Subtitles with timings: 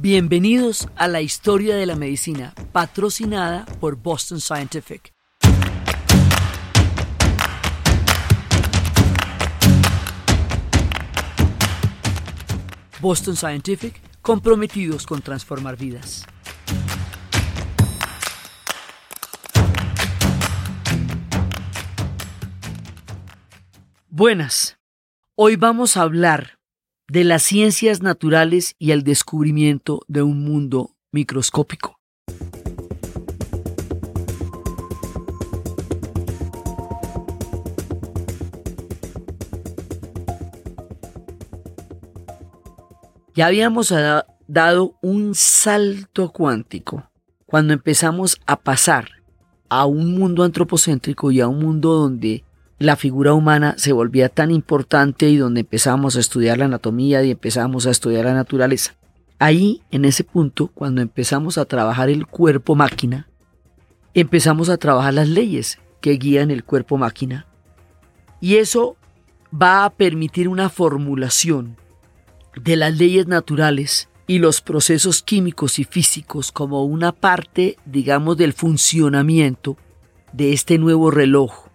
[0.00, 5.12] Bienvenidos a la historia de la medicina, patrocinada por Boston Scientific.
[13.00, 16.24] Boston Scientific, comprometidos con transformar vidas.
[24.08, 24.78] Buenas,
[25.34, 26.57] hoy vamos a hablar
[27.10, 31.98] de las ciencias naturales y el descubrimiento de un mundo microscópico.
[43.34, 43.94] Ya habíamos
[44.48, 47.08] dado un salto cuántico
[47.46, 49.08] cuando empezamos a pasar
[49.68, 52.44] a un mundo antropocéntrico y a un mundo donde
[52.78, 57.32] la figura humana se volvía tan importante y donde empezamos a estudiar la anatomía y
[57.32, 58.94] empezamos a estudiar la naturaleza.
[59.40, 63.28] Ahí, en ese punto, cuando empezamos a trabajar el cuerpo máquina,
[64.14, 67.46] empezamos a trabajar las leyes que guían el cuerpo máquina.
[68.40, 68.96] Y eso
[69.52, 71.76] va a permitir una formulación
[72.54, 78.52] de las leyes naturales y los procesos químicos y físicos como una parte, digamos, del
[78.52, 79.76] funcionamiento
[80.32, 81.67] de este nuevo reloj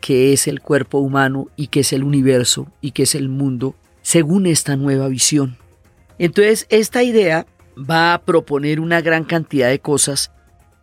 [0.00, 3.74] que es el cuerpo humano y que es el universo y que es el mundo,
[4.02, 5.56] según esta nueva visión.
[6.18, 7.46] Entonces, esta idea
[7.78, 10.32] va a proponer una gran cantidad de cosas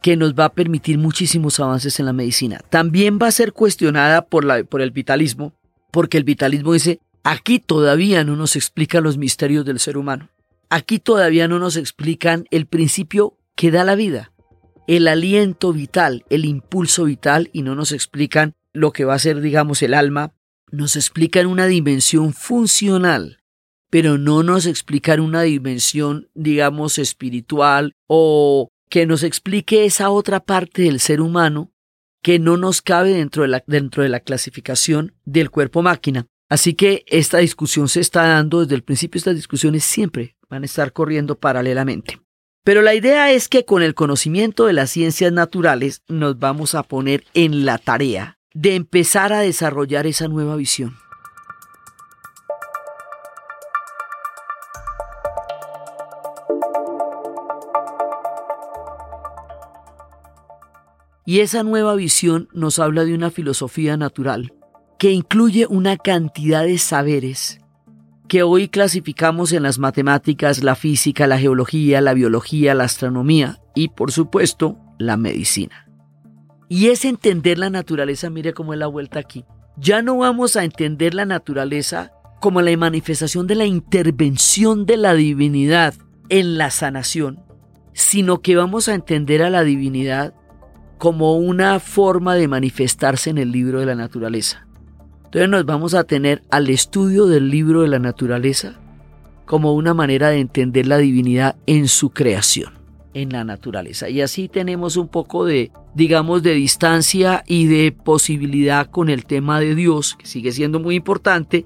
[0.02, 2.62] que nos va a permitir muchísimos avances en la medicina.
[2.70, 5.54] También va a ser cuestionada por, la, por el vitalismo,
[5.92, 10.30] porque el vitalismo dice, aquí todavía no nos explica los misterios del ser humano.
[10.70, 14.32] Aquí todavía no nos explican el principio que da la vida,
[14.88, 19.42] el aliento vital, el impulso vital, y no nos explican lo que va a ser,
[19.42, 20.34] digamos, el alma,
[20.72, 23.40] nos explica en una dimensión funcional,
[23.90, 30.40] pero no nos explica en una dimensión, digamos, espiritual o que nos explique esa otra
[30.40, 31.72] parte del ser humano
[32.22, 36.26] que no nos cabe dentro de la, dentro de la clasificación del cuerpo máquina.
[36.50, 40.66] Así que esta discusión se está dando desde el principio, estas discusiones siempre van a
[40.66, 42.22] estar corriendo paralelamente.
[42.64, 46.84] Pero la idea es que con el conocimiento de las ciencias naturales nos vamos a
[46.84, 50.98] poner en la tarea de empezar a desarrollar esa nueva visión.
[61.24, 64.54] Y esa nueva visión nos habla de una filosofía natural
[64.98, 67.60] que incluye una cantidad de saberes
[68.28, 73.90] que hoy clasificamos en las matemáticas, la física, la geología, la biología, la astronomía y
[73.90, 75.87] por supuesto la medicina.
[76.70, 79.46] Y es entender la naturaleza, mire cómo es la vuelta aquí.
[79.78, 82.12] Ya no vamos a entender la naturaleza
[82.42, 85.94] como la manifestación de la intervención de la divinidad
[86.30, 87.40] en la sanación,
[87.94, 90.34] sino que vamos a entender a la divinidad
[90.98, 94.68] como una forma de manifestarse en el libro de la naturaleza.
[95.26, 98.80] Entonces nos vamos a tener al estudio del libro de la naturaleza
[99.46, 102.77] como una manera de entender la divinidad en su creación
[103.22, 104.10] en la naturaleza.
[104.10, 109.60] Y así tenemos un poco de, digamos, de distancia y de posibilidad con el tema
[109.60, 111.66] de Dios, que sigue siendo muy importante,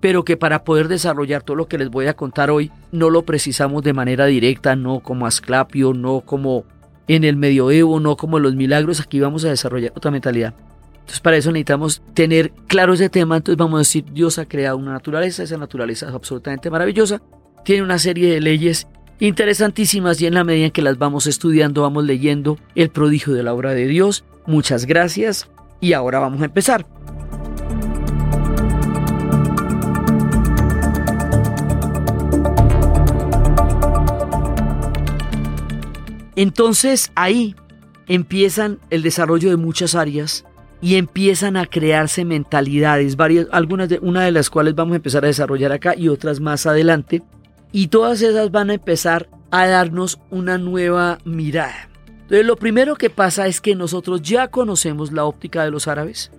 [0.00, 3.24] pero que para poder desarrollar todo lo que les voy a contar hoy, no lo
[3.24, 6.64] precisamos de manera directa, no como Asclapio, no como
[7.08, 10.54] en el medioevo, no como los milagros, aquí vamos a desarrollar otra mentalidad.
[10.92, 14.76] Entonces para eso necesitamos tener claro ese tema, entonces vamos a decir, Dios ha creado
[14.76, 17.20] una naturaleza, esa naturaleza es absolutamente maravillosa,
[17.64, 18.86] tiene una serie de leyes
[19.20, 23.42] interesantísimas y en la medida en que las vamos estudiando vamos leyendo el prodigio de
[23.42, 24.24] la obra de Dios.
[24.46, 25.48] Muchas gracias
[25.80, 26.86] y ahora vamos a empezar.
[36.34, 37.54] Entonces ahí
[38.06, 40.46] empiezan el desarrollo de muchas áreas
[40.80, 45.24] y empiezan a crearse mentalidades, varias, algunas de una de las cuales vamos a empezar
[45.24, 47.22] a desarrollar acá y otras más adelante
[47.72, 51.88] y todas esas van a empezar a darnos una nueva mirada.
[52.22, 56.30] Entonces lo primero que pasa es que nosotros ya conocemos la óptica de los árabes,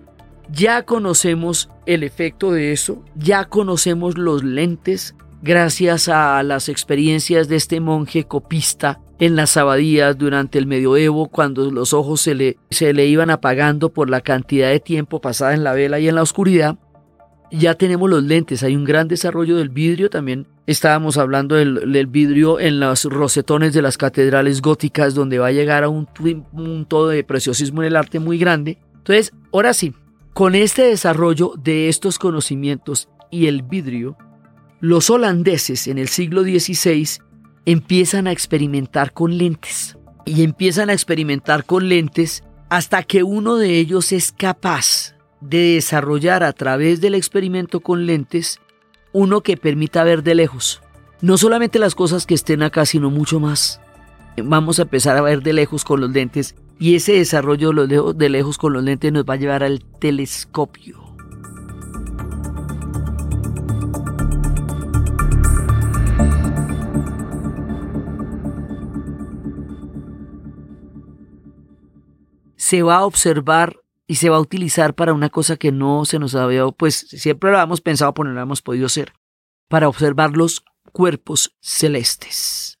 [0.50, 7.56] ya conocemos el efecto de eso, ya conocemos los lentes gracias a las experiencias de
[7.56, 12.92] este monje copista en las abadías durante el medioevo cuando los ojos se le, se
[12.92, 16.22] le iban apagando por la cantidad de tiempo pasada en la vela y en la
[16.22, 16.78] oscuridad.
[17.50, 22.60] Ya tenemos los lentes, hay un gran desarrollo del vidrio también Estábamos hablando del, vidrio
[22.60, 27.24] en los rosetones de las catedrales góticas, donde va a llegar a un punto de
[27.24, 28.78] preciosismo en el arte muy grande.
[28.98, 29.92] Entonces, ahora sí,
[30.32, 34.16] con este desarrollo de estos conocimientos y el vidrio,
[34.78, 37.08] los holandeses en el siglo XVI
[37.66, 39.98] empiezan a experimentar con lentes.
[40.24, 46.44] Y empiezan a experimentar con lentes hasta que uno de ellos es capaz de desarrollar
[46.44, 48.60] a través del experimento con lentes
[49.12, 50.82] uno que permita ver de lejos.
[51.20, 53.80] No solamente las cosas que estén acá, sino mucho más.
[54.42, 57.72] Vamos a empezar a ver de lejos con los lentes y ese desarrollo
[58.14, 61.12] de lejos con los lentes nos va a llevar al telescopio.
[72.72, 73.76] se va a observar
[74.06, 77.50] y se va a utilizar para una cosa que no se nos había, pues siempre
[77.50, 79.12] lo habíamos pensado, pero no lo hemos podido hacer,
[79.68, 82.78] para observar los cuerpos celestes.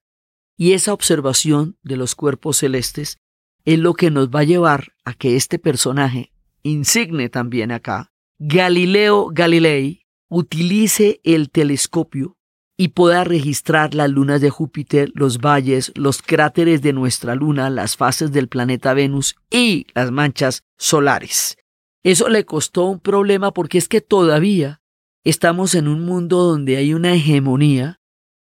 [0.56, 3.18] Y esa observación de los cuerpos celestes
[3.64, 6.32] es lo que nos va a llevar a que este personaje,
[6.62, 12.36] insigne también acá, Galileo Galilei, utilice el telescopio
[12.82, 17.96] y pueda registrar las lunas de Júpiter, los valles, los cráteres de nuestra luna, las
[17.96, 21.56] fases del planeta Venus y las manchas solares.
[22.02, 24.80] Eso le costó un problema porque es que todavía
[25.22, 28.00] estamos en un mundo donde hay una hegemonía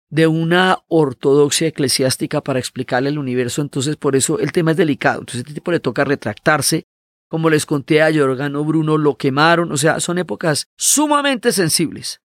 [0.10, 5.22] de una ortodoxia eclesiástica para explicarle el universo, entonces por eso el tema es delicado,
[5.22, 6.84] entonces este tipo le toca retractarse,
[7.30, 12.20] como les conté a Giordano Bruno, lo quemaron, o sea, son épocas sumamente sensibles.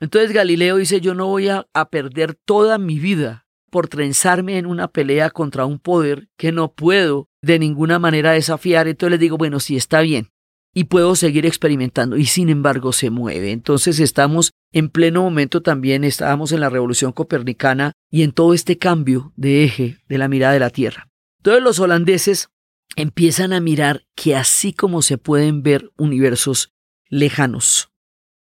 [0.00, 4.88] Entonces Galileo dice, yo no voy a, perder toda mi vida por trenzarme en una
[4.88, 8.88] pelea contra un poder que no puedo de ninguna manera desafiar.
[8.88, 10.30] Entonces le digo, bueno, sí está bien.
[10.74, 12.16] Y puedo seguir experimentando.
[12.16, 13.52] Y sin embargo se mueve.
[13.52, 18.78] Entonces estamos en pleno momento también, estábamos en la revolución copernicana y en todo este
[18.78, 21.08] cambio de eje de la mirada de la Tierra.
[21.42, 22.48] Todos los holandeses
[22.96, 26.72] empiezan a mirar que así como se pueden ver universos
[27.08, 27.89] lejanos,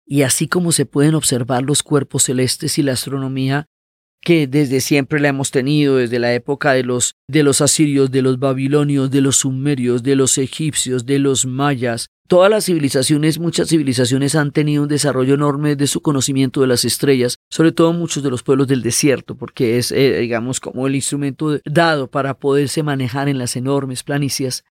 [0.06, 3.66] y así como se pueden observar los cuerpos celestes y la astronomía
[4.24, 8.22] que desde siempre la hemos tenido, desde la época de los, de los asirios, de
[8.22, 12.08] los babilonios, de los sumerios, de los egipcios, de los mayas.
[12.26, 16.86] Todas las civilizaciones, muchas civilizaciones han tenido un desarrollo enorme de su conocimiento de las
[16.86, 20.94] estrellas, sobre todo muchos de los pueblos del desierto, porque es, eh, digamos, como el
[20.94, 24.64] instrumento dado para poderse manejar en las enormes planicias.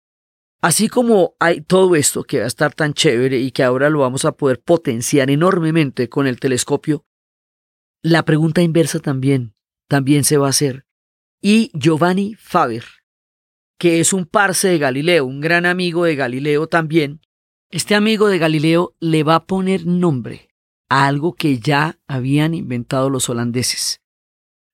[0.63, 3.99] Así como hay todo esto que va a estar tan chévere y que ahora lo
[3.99, 7.05] vamos a poder potenciar enormemente con el telescopio,
[8.01, 9.55] la pregunta inversa también,
[9.89, 10.87] también se va a hacer.
[11.41, 12.85] Y Giovanni Faber,
[13.77, 17.21] que es un parce de Galileo, un gran amigo de Galileo también,
[17.71, 20.49] este amigo de Galileo le va a poner nombre
[20.89, 24.01] a algo que ya habían inventado los holandeses.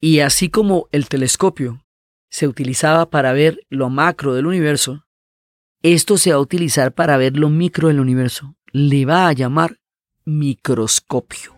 [0.00, 1.82] Y así como el telescopio
[2.31, 5.07] se utilizaba para ver lo macro del universo,
[5.82, 8.56] esto se va a utilizar para ver lo micro del universo.
[8.72, 9.78] Le va a llamar
[10.25, 11.56] microscopio.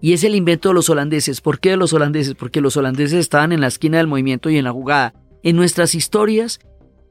[0.00, 1.40] Y es el invento de los holandeses.
[1.40, 2.34] ¿Por qué de los holandeses?
[2.34, 5.14] Porque los holandeses estaban en la esquina del movimiento y en la jugada.
[5.42, 6.60] En nuestras historias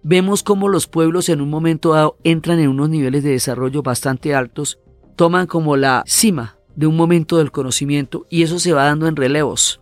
[0.08, 4.34] vemos cómo los pueblos en un momento dado entran en unos niveles de desarrollo bastante
[4.34, 4.80] altos,
[5.18, 9.18] toman como la cima de un momento del conocimiento y eso se va dando en
[9.18, 9.82] relevos.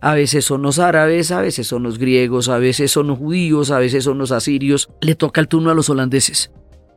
[0.00, 3.70] A veces son los árabes, a veces son los griegos, a veces son los judíos,
[3.70, 4.88] a veces son los asirios.
[5.02, 6.52] Le toca el turno a los holandeses.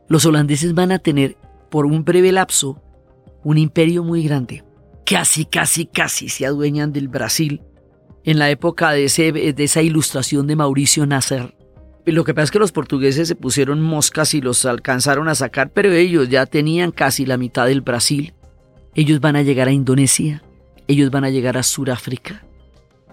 [0.08, 1.36] Los holandeses van a tener,
[1.70, 2.80] por un breve lapso,
[3.44, 4.64] un imperio muy grande.
[5.04, 7.62] Casi, casi, casi se adueñan del Brasil
[8.24, 9.02] en la época de,
[9.54, 11.59] de esa ilustración de Mauricio Nasser
[12.06, 15.70] lo que pasa es que los portugueses se pusieron moscas y los alcanzaron a sacar,
[15.70, 18.34] pero ellos ya tenían casi la mitad del Brasil.
[18.94, 20.42] Ellos van a llegar a Indonesia,
[20.88, 22.44] ellos van a llegar a Sudáfrica.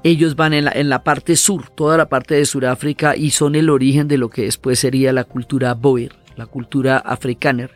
[0.03, 3.55] Ellos van en la, en la parte sur, toda la parte de Sudáfrica, y son
[3.55, 7.69] el origen de lo que después sería la cultura Boer, la cultura africana.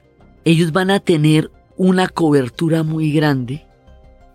[0.46, 3.66] Ellos van a tener una cobertura muy grande,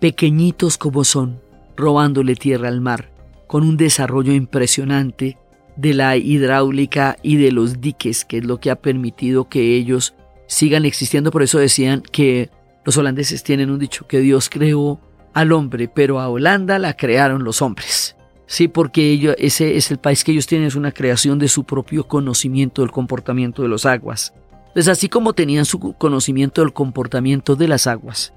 [0.00, 1.40] pequeñitos como son,
[1.76, 3.10] robándole tierra al mar,
[3.46, 5.38] con un desarrollo impresionante,
[5.76, 10.14] de la hidráulica y de los diques, que es lo que ha permitido que ellos
[10.46, 11.30] sigan existiendo.
[11.30, 12.50] Por eso decían que
[12.84, 15.00] los holandeses tienen un dicho, que Dios creó
[15.34, 18.16] al hombre, pero a Holanda la crearon los hombres.
[18.46, 21.64] Sí, porque ellos, ese es el país que ellos tienen, es una creación de su
[21.64, 24.32] propio conocimiento del comportamiento de las aguas.
[24.68, 28.32] Entonces, así como tenían su conocimiento del comportamiento de las aguas,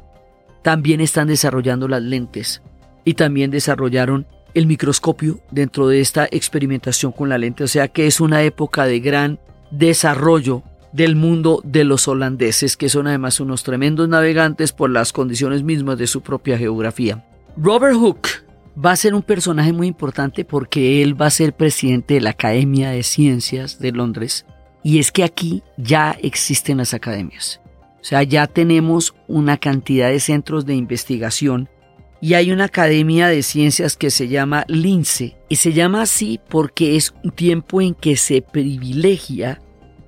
[0.63, 2.61] también están desarrollando las lentes
[3.05, 7.63] y también desarrollaron el microscopio dentro de esta experimentación con la lente.
[7.63, 9.39] O sea que es una época de gran
[9.71, 15.63] desarrollo del mundo de los holandeses, que son además unos tremendos navegantes por las condiciones
[15.63, 17.25] mismas de su propia geografía.
[17.55, 18.43] Robert Hooke
[18.83, 22.31] va a ser un personaje muy importante porque él va a ser presidente de la
[22.31, 24.45] Academia de Ciencias de Londres.
[24.81, 27.59] Y es que aquí ya existen las academias.
[28.01, 31.67] O sea, ya tenemos una cantidad de centros de investigación
[32.21, 36.95] y hay una academia de ciencias que se llama LINCE y se llama así porque
[36.95, 39.61] es un tiempo en que se privilegia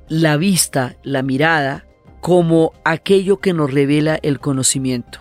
[0.10, 1.86] la vista, la mirada,
[2.20, 5.20] como aquello que nos revela el conocimiento.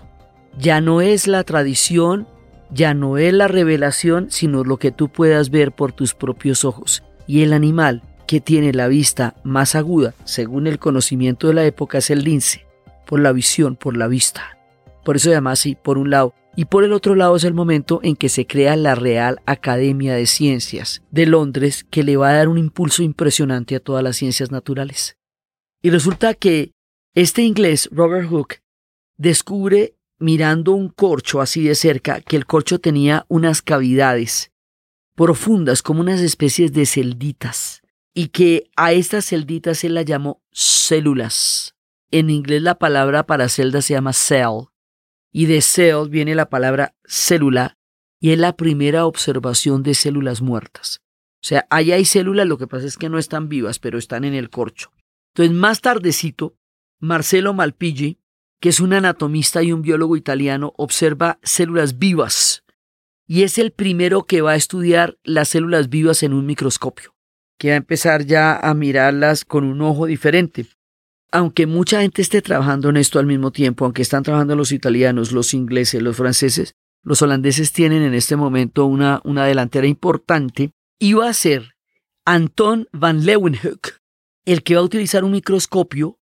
[0.59, 2.27] Ya no es la tradición,
[2.73, 7.05] ya no es la revelación, sino lo que tú puedas ver por tus propios ojos.
[7.27, 11.99] Y el animal que tiene la vista más aguda, según el conocimiento de la época,
[11.99, 12.67] es el lince,
[13.07, 14.59] por la visión, por la vista.
[15.05, 16.35] Por eso se llama así, por un lado.
[16.57, 20.15] Y por el otro lado es el momento en que se crea la Real Academia
[20.15, 24.17] de Ciencias de Londres, que le va a dar un impulso impresionante a todas las
[24.17, 25.17] ciencias naturales.
[25.83, 26.73] Y resulta que
[27.15, 28.63] este inglés, Robert Hooke,
[29.17, 34.53] descubre mirando un corcho así de cerca que el corcho tenía unas cavidades
[35.15, 37.83] profundas como unas especies de celditas
[38.15, 41.75] y que a estas celditas él las llamó células.
[42.11, 44.70] En inglés la palabra para celda se llama cell
[45.33, 47.77] y de cell viene la palabra célula
[48.21, 51.01] y es la primera observación de células muertas.
[51.43, 54.25] O sea, ahí hay células, lo que pasa es que no están vivas, pero están
[54.25, 54.93] en el corcho.
[55.35, 56.55] Entonces, más tardecito,
[56.99, 58.19] Marcelo Malpighi,
[58.61, 62.63] que es un anatomista y un biólogo italiano, observa células vivas
[63.31, 67.15] y es el primero que va a estudiar las células vivas en un microscopio,
[67.59, 70.67] que va a empezar ya a mirarlas con un ojo diferente.
[71.33, 75.33] Aunque mucha gente esté trabajando en esto al mismo tiempo, aunque están trabajando los italianos,
[75.33, 81.15] los ingleses, los franceses, los holandeses tienen en este momento una, una delantera importante y
[81.15, 81.75] va a ser
[82.25, 84.01] Anton van Leeuwenhoek
[84.45, 86.19] el que va a utilizar un microscopio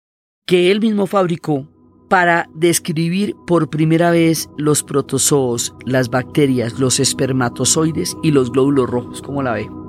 [0.47, 1.69] que él mismo fabricó
[2.09, 9.23] para describir por primera vez los protozoos, las bacterias, los espermatozoides y los glóbulos rojos.
[9.23, 9.84] ¿Cómo la ve?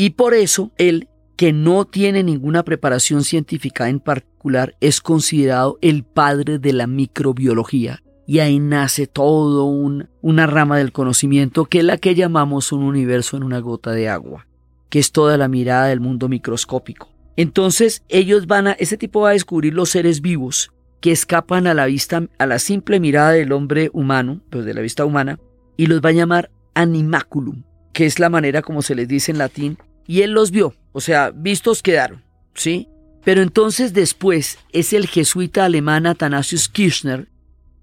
[0.00, 6.04] Y por eso él, que no tiene ninguna preparación científica en particular, es considerado el
[6.04, 11.84] padre de la microbiología y ahí nace todo un, una rama del conocimiento que es
[11.84, 14.46] la que llamamos un universo en una gota de agua,
[14.88, 17.08] que es toda la mirada del mundo microscópico.
[17.36, 21.74] Entonces ellos van a, ese tipo va a descubrir los seres vivos que escapan a
[21.74, 25.40] la vista, a la simple mirada del hombre humano, pues de la vista humana,
[25.76, 29.38] y los va a llamar animaculum, que es la manera como se les dice en
[29.38, 29.78] latín,
[30.08, 32.24] y él los vio, o sea, vistos quedaron,
[32.54, 32.88] ¿sí?
[33.22, 37.28] Pero entonces después es el jesuita alemán Athanasius Kirchner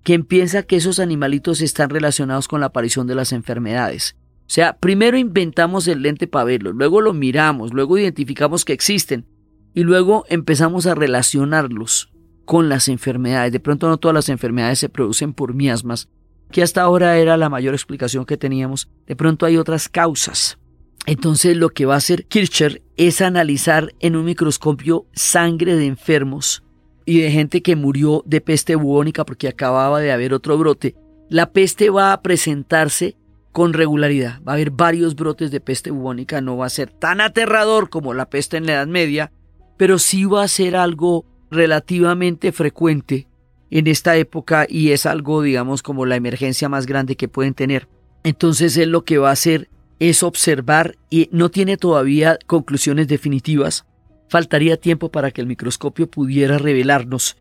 [0.06, 4.16] quien piensa que esos animalitos están relacionados con la aparición de las enfermedades.
[4.42, 9.26] O sea, primero inventamos el lente para verlo, luego lo miramos, luego identificamos que existen
[9.74, 12.14] y luego empezamos a relacionarlos
[12.46, 13.52] con las enfermedades.
[13.52, 16.08] De pronto no todas las enfermedades se producen por miasmas,
[16.52, 18.88] que hasta ahora era la mayor explicación que teníamos.
[19.08, 20.60] De pronto hay otras causas.
[21.06, 26.64] Entonces lo que va a hacer Kircher es analizar en un microscopio sangre de enfermos
[27.06, 30.96] y de gente que murió de peste bubónica porque acababa de haber otro brote,
[31.30, 33.16] la peste va a presentarse
[33.52, 34.42] con regularidad.
[34.44, 38.14] Va a haber varios brotes de peste bubónica, no va a ser tan aterrador como
[38.14, 39.32] la peste en la Edad Media,
[39.78, 43.28] pero sí va a ser algo relativamente frecuente
[43.70, 47.88] en esta época y es algo, digamos, como la emergencia más grande que pueden tener.
[48.24, 53.86] Entonces él lo que va a hacer es observar y no tiene todavía conclusiones definitivas,
[54.28, 57.38] Faltaría tiempo para que el microscopio pudiera revelarnos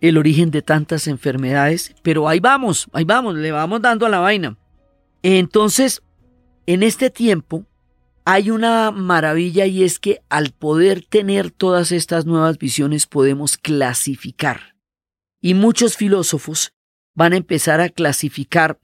[0.00, 4.18] el origen de tantas enfermedades, pero ahí vamos, ahí vamos, le vamos dando a la
[4.18, 4.58] vaina.
[5.22, 6.02] Entonces,
[6.66, 7.64] en este tiempo
[8.24, 14.74] hay una maravilla y es que al poder tener todas estas nuevas visiones podemos clasificar.
[15.40, 16.72] Y muchos filósofos
[17.14, 18.78] van a empezar a clasificar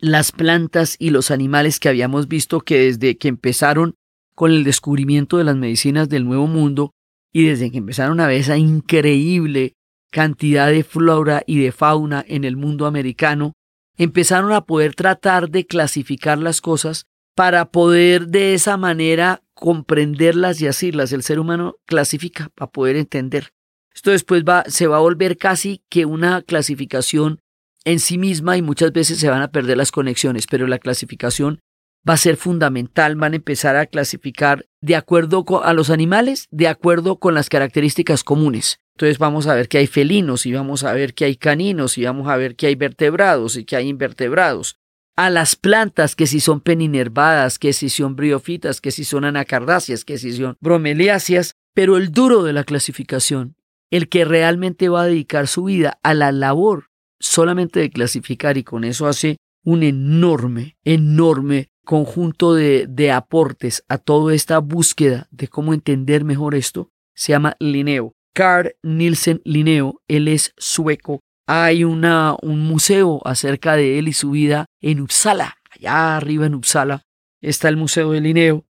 [0.00, 3.94] las plantas y los animales que habíamos visto que desde que empezaron
[4.34, 6.92] con el descubrimiento de las medicinas del Nuevo Mundo
[7.32, 9.74] y desde que empezaron a ver esa increíble
[10.10, 13.52] cantidad de flora y de fauna en el mundo americano,
[13.96, 20.66] empezaron a poder tratar de clasificar las cosas para poder de esa manera comprenderlas y
[20.66, 21.12] asirlas.
[21.12, 23.52] El ser humano clasifica para poder entender.
[23.94, 27.40] Esto después se va a volver casi que una clasificación
[27.84, 31.60] en sí misma y muchas veces se van a perder las conexiones, pero la clasificación
[32.08, 36.68] va a ser fundamental, van a empezar a clasificar de acuerdo a los animales, de
[36.68, 38.80] acuerdo con las características comunes.
[38.94, 42.04] Entonces vamos a ver que hay felinos y vamos a ver que hay caninos y
[42.04, 44.76] vamos a ver que hay vertebrados y que hay invertebrados.
[45.16, 50.06] a las plantas, que si son peninervadas, que si son briofitas, que si son anacardáceas,
[50.06, 53.54] que si son bromeliáceas, pero el duro de la clasificación,
[53.90, 56.89] el que realmente va a dedicar su vida a la labor
[57.20, 63.98] solamente de clasificar y con eso hace un enorme, enorme conjunto de, de aportes a
[63.98, 68.12] toda esta búsqueda de cómo entender mejor esto, se llama Linneo.
[68.34, 71.20] Carl Nielsen Linneo, él es sueco.
[71.46, 76.54] Hay una, un museo acerca de él y su vida en Uppsala, allá arriba en
[76.54, 77.02] Uppsala
[77.40, 78.64] está el Museo de Linneo.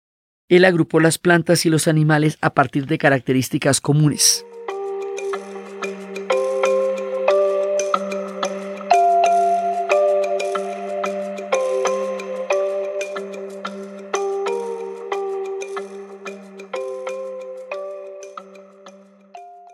[0.48, 4.46] Él agrupó las plantas y los animales a partir de características comunes.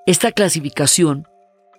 [0.06, 1.28] Esta clasificación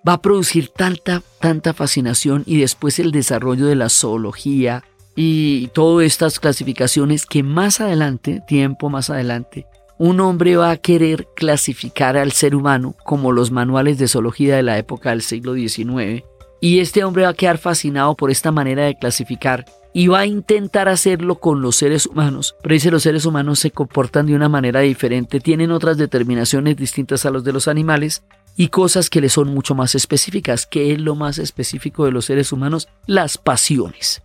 [0.07, 4.83] va a producir tanta, tanta fascinación y después el desarrollo de la zoología
[5.15, 9.67] y todas estas clasificaciones que más adelante, tiempo más adelante,
[9.97, 14.65] un hombre va a querer clasificar al ser humano como los manuales de zoología de
[14.65, 16.25] la época del siglo XIX.
[16.61, 19.67] Y este hombre va a quedar fascinado por esta manera de clasificar
[19.97, 22.55] y va a intentar hacerlo con los seres humanos.
[22.63, 27.25] Pero dice los seres humanos se comportan de una manera diferente, tienen otras determinaciones distintas
[27.25, 28.23] a los de los animales
[28.57, 30.67] y cosas que les son mucho más específicas.
[30.67, 32.91] ¿Qué es lo más específico de los seres humanos?
[33.07, 34.23] Las pasiones.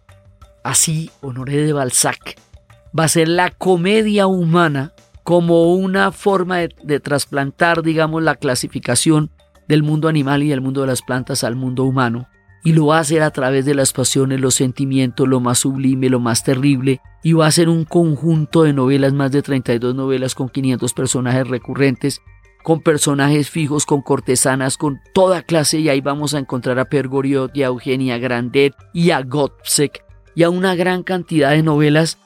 [0.61, 2.37] Así, Honoré de Balzac
[2.93, 4.91] va a ser la comedia humana
[5.23, 9.31] como una forma de, de trasplantar, digamos, la clasificación
[9.69, 12.27] del mundo animal y del mundo de las plantas al mundo humano
[12.63, 16.09] y lo va a hacer a través de las pasiones, los sentimientos, lo más sublime,
[16.09, 20.35] lo más terrible, y va a ser un conjunto de novelas, más de 32 novelas
[20.35, 22.21] con 500 personajes recurrentes,
[22.63, 27.55] con personajes fijos, con cortesanas, con toda clase, y ahí vamos a encontrar a Pergoriot
[27.55, 30.03] y a Eugenia Grandet y a Gottschek
[30.35, 32.19] y a una gran cantidad de novelas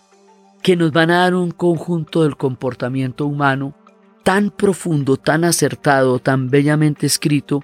[0.61, 3.75] que nos van a dar un conjunto del comportamiento humano
[4.23, 7.63] tan profundo, tan acertado, tan bellamente escrito,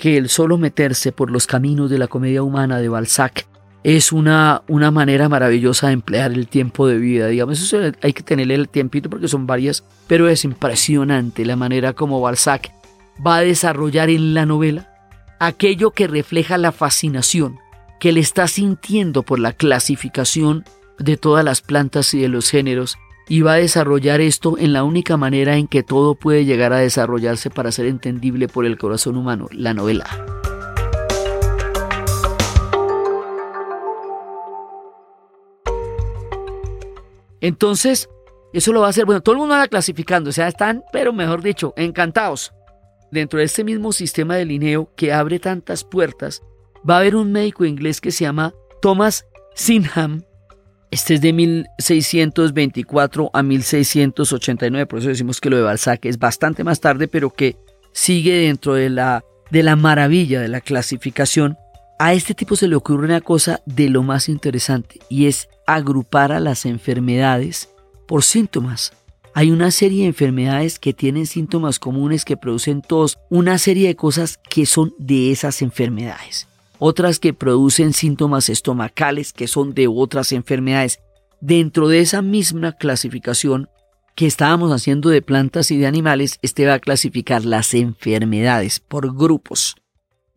[0.00, 3.46] que el solo meterse por los caminos de la comedia humana de Balzac
[3.84, 7.26] es una, una manera maravillosa de emplear el tiempo de vida.
[7.28, 11.92] Digamos, eso hay que tenerle el tiempito porque son varias, pero es impresionante la manera
[11.92, 12.72] como Balzac
[13.24, 14.90] va a desarrollar en la novela
[15.38, 17.58] aquello que refleja la fascinación
[18.00, 20.64] que le está sintiendo por la clasificación
[20.98, 22.96] de todas las plantas y de los géneros
[23.30, 26.78] y va a desarrollar esto en la única manera en que todo puede llegar a
[26.78, 30.04] desarrollarse para ser entendible por el corazón humano, la novela.
[37.40, 38.10] Entonces,
[38.52, 41.12] eso lo va a hacer, bueno, todo el mundo va clasificando, o sea, están, pero
[41.12, 42.52] mejor dicho, encantados.
[43.12, 46.42] Dentro de este mismo sistema de lineo que abre tantas puertas,
[46.88, 50.24] va a haber un médico inglés que se llama Thomas Sinham,
[50.90, 56.64] este es de 1624 a 1689, por eso decimos que lo de Balzac es bastante
[56.64, 57.56] más tarde, pero que
[57.92, 61.56] sigue dentro de la, de la maravilla de la clasificación.
[62.00, 66.32] A este tipo se le ocurre una cosa de lo más interesante y es agrupar
[66.32, 67.70] a las enfermedades
[68.08, 68.92] por síntomas.
[69.32, 73.94] Hay una serie de enfermedades que tienen síntomas comunes que producen todos, una serie de
[73.94, 76.49] cosas que son de esas enfermedades
[76.80, 80.98] otras que producen síntomas estomacales que son de otras enfermedades.
[81.40, 83.68] Dentro de esa misma clasificación
[84.16, 89.14] que estábamos haciendo de plantas y de animales, este va a clasificar las enfermedades por
[89.14, 89.76] grupos.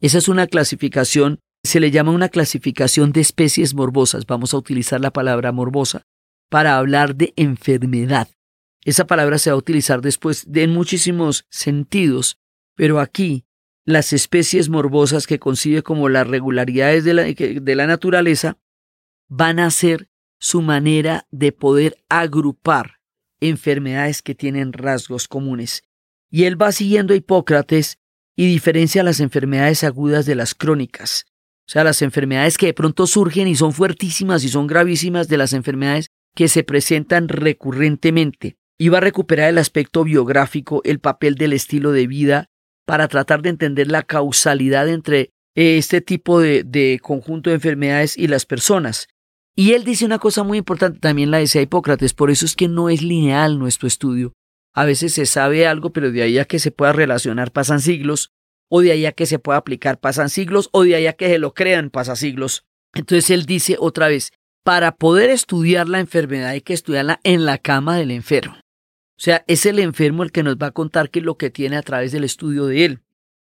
[0.01, 4.25] Esa es una clasificación, se le llama una clasificación de especies morbosas.
[4.25, 6.03] Vamos a utilizar la palabra morbosa
[6.49, 8.27] para hablar de enfermedad.
[8.83, 12.37] Esa palabra se va a utilizar después de en muchísimos sentidos,
[12.75, 13.45] pero aquí
[13.85, 18.57] las especies morbosas que concibe como las regularidades de la, de la naturaleza
[19.27, 22.99] van a ser su manera de poder agrupar
[23.39, 25.83] enfermedades que tienen rasgos comunes.
[26.29, 27.99] Y él va siguiendo a Hipócrates
[28.35, 31.25] y diferencia las enfermedades agudas de las crónicas.
[31.67, 35.37] O sea, las enfermedades que de pronto surgen y son fuertísimas y son gravísimas de
[35.37, 38.57] las enfermedades que se presentan recurrentemente.
[38.77, 42.49] Y va a recuperar el aspecto biográfico, el papel del estilo de vida
[42.85, 48.45] para tratar de entender la causalidad entre este tipo de, conjunto de enfermedades y las
[48.45, 49.07] personas.
[49.55, 52.67] Y él dice una cosa muy importante, también la decía Hipócrates, por eso es que
[52.67, 54.33] no es lineal nuestro estudio.
[54.73, 58.31] A veces se sabe algo, pero de ahí a que se pueda relacionar pasan siglos,
[58.71, 61.27] o de ahí a que se pueda aplicar pasan siglos, o de ahí a que
[61.27, 62.65] se lo crean pasan siglos.
[62.95, 64.31] Entonces él dice otra vez,
[64.63, 68.55] para poder estudiar la enfermedad hay que estudiarla en la cama del enfermo.
[69.17, 71.49] O sea, es el enfermo el que nos va a contar qué es lo que
[71.49, 72.99] tiene a través del estudio de él.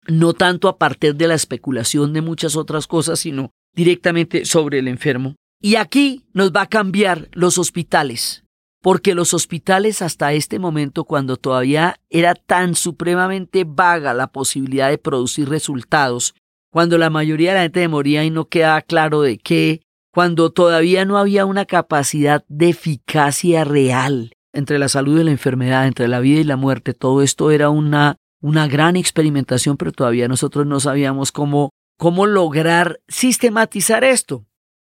[0.07, 4.87] No tanto a partir de la especulación de muchas otras cosas, sino directamente sobre el
[4.87, 5.35] enfermo.
[5.61, 8.43] Y aquí nos va a cambiar los hospitales,
[8.81, 14.97] porque los hospitales hasta este momento, cuando todavía era tan supremamente vaga la posibilidad de
[14.97, 16.35] producir resultados,
[16.71, 19.81] cuando la mayoría de la gente moría y no quedaba claro de qué,
[20.13, 25.87] cuando todavía no había una capacidad de eficacia real entre la salud y la enfermedad,
[25.87, 30.27] entre la vida y la muerte, todo esto era una, una gran experimentación, pero todavía
[30.27, 34.45] nosotros no sabíamos cómo, cómo lograr sistematizar esto.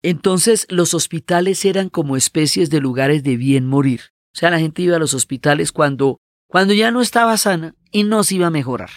[0.03, 4.01] Entonces los hospitales eran como especies de lugares de bien morir.
[4.35, 8.03] O sea, la gente iba a los hospitales cuando, cuando ya no estaba sana y
[8.03, 8.89] no se iba a mejorar.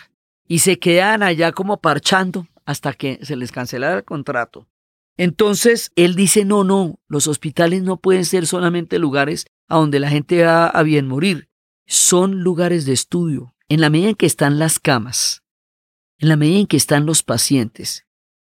[0.47, 4.66] Y se quedaban allá como parchando hasta que se les cancelara el contrato.
[5.18, 10.09] Entonces él dice, no, no, los hospitales no pueden ser solamente lugares a donde la
[10.09, 11.48] gente va a bien morir.
[11.87, 13.54] Son lugares de estudio.
[13.68, 15.42] En la medida en que están las camas,
[16.18, 18.07] en la medida en que están los pacientes,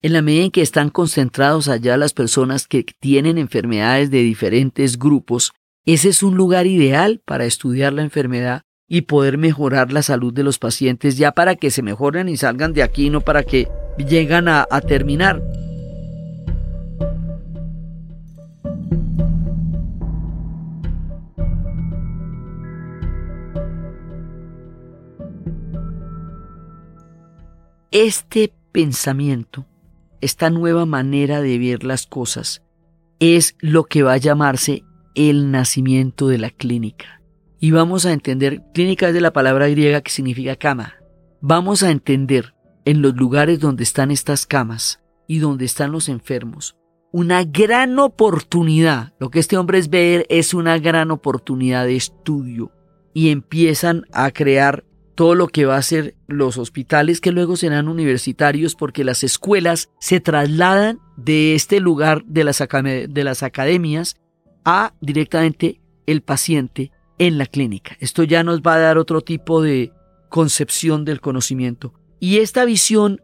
[0.03, 4.97] en la medida en que están concentrados allá las personas que tienen enfermedades de diferentes
[4.97, 5.51] grupos,
[5.85, 10.43] ese es un lugar ideal para estudiar la enfermedad y poder mejorar la salud de
[10.43, 14.47] los pacientes ya para que se mejoren y salgan de aquí, no para que lleguen
[14.47, 15.41] a, a terminar.
[27.91, 29.65] Este pensamiento,
[30.21, 32.63] esta nueva manera de ver las cosas,
[33.19, 37.21] es lo que va a llamarse el nacimiento de la clínica.
[37.59, 40.93] Y vamos a entender, clínica es de la palabra griega que significa cama.
[41.41, 46.77] Vamos a entender en los lugares donde están estas camas y donde están los enfermos,
[47.11, 49.11] una gran oportunidad.
[49.19, 52.71] Lo que este hombre es ver es una gran oportunidad de estudio
[53.13, 57.87] y empiezan a crear todo lo que va a ser los hospitales que luego serán
[57.87, 64.15] universitarios porque las escuelas se trasladan de este lugar de las, de las academias
[64.65, 67.95] a directamente el paciente en la clínica.
[67.99, 69.91] Esto ya nos va a dar otro tipo de
[70.29, 71.93] concepción del conocimiento.
[72.19, 73.21] Y esta visión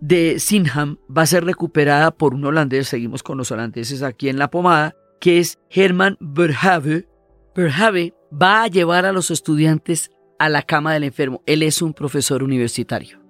[0.00, 4.38] de Sinham va a ser recuperada por un holandés, seguimos con los holandeses aquí en
[4.38, 7.06] la pomada, que es Herman Verhave.
[7.54, 10.10] Verhave va a llevar a los estudiantes
[10.40, 11.42] a la cama del enfermo.
[11.46, 13.20] Él es un profesor universitario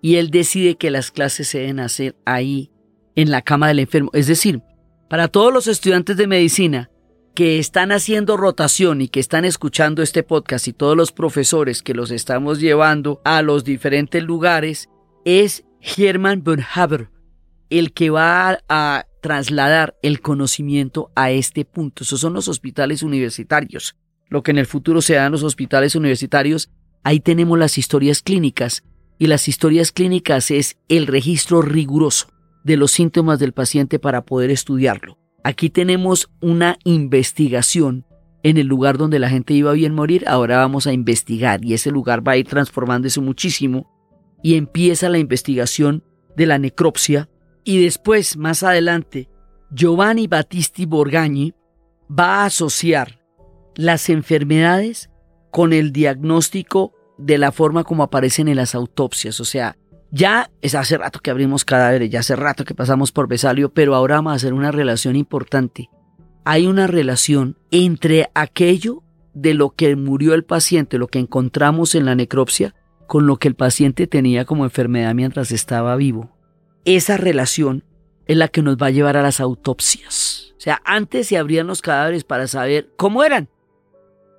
[0.00, 2.72] y él decide que las clases se deben hacer ahí,
[3.14, 4.10] en la cama del enfermo.
[4.12, 4.62] Es decir,
[5.08, 6.90] para todos los estudiantes de medicina
[7.34, 11.94] que están haciendo rotación y que están escuchando este podcast y todos los profesores que
[11.94, 14.88] los estamos llevando a los diferentes lugares,
[15.24, 15.64] es
[15.96, 16.42] Hermann
[16.74, 17.10] Haber
[17.68, 22.04] el que va a trasladar el conocimiento a este punto.
[22.04, 23.96] Esos son los hospitales universitarios
[24.28, 26.70] lo que en el futuro se en los hospitales universitarios,
[27.04, 28.84] ahí tenemos las historias clínicas.
[29.18, 32.28] Y las historias clínicas es el registro riguroso
[32.64, 35.18] de los síntomas del paciente para poder estudiarlo.
[35.42, 38.04] Aquí tenemos una investigación
[38.42, 41.74] en el lugar donde la gente iba a bien morir, ahora vamos a investigar y
[41.74, 43.90] ese lugar va a ir transformándose muchísimo
[44.42, 46.04] y empieza la investigación
[46.36, 47.28] de la necropsia
[47.64, 49.28] y después, más adelante,
[49.72, 51.52] Giovanni Battisti Borgagni
[52.08, 53.18] va a asociar
[53.76, 55.10] las enfermedades
[55.50, 59.40] con el diagnóstico de la forma como aparecen en las autopsias.
[59.40, 59.76] O sea,
[60.10, 63.94] ya es hace rato que abrimos cadáveres, ya hace rato que pasamos por Besalio, pero
[63.94, 65.90] ahora vamos a hacer una relación importante.
[66.44, 69.02] Hay una relación entre aquello
[69.34, 72.74] de lo que murió el paciente, lo que encontramos en la necropsia,
[73.06, 76.30] con lo que el paciente tenía como enfermedad mientras estaba vivo.
[76.84, 77.84] Esa relación
[78.26, 80.54] es la que nos va a llevar a las autopsias.
[80.56, 83.48] O sea, antes se abrían los cadáveres para saber cómo eran.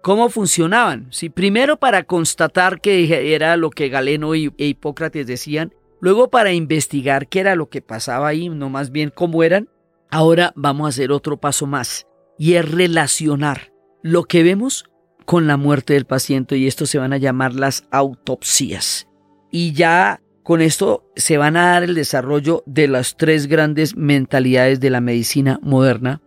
[0.08, 1.08] ¿Cómo funcionaban?
[1.12, 7.28] Si primero para constatar que era lo que Galeno e Hipócrates decían, luego para investigar
[7.28, 9.68] qué era lo que pasaba ahí, no más bien cómo eran,
[10.10, 12.08] ahora vamos a hacer otro paso más
[12.40, 14.86] y es relacionar lo que vemos
[15.26, 19.10] con la muerte del paciente y esto se van a llamar las autopsias.
[19.52, 24.80] Y ya con esto se van a dar el desarrollo de las tres grandes mentalidades
[24.80, 26.22] de la medicina moderna,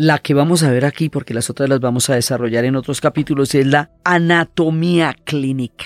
[0.00, 3.02] la que vamos a ver aquí, porque las otras las vamos a desarrollar en otros
[3.02, 5.84] capítulos, es la anatomía clínica.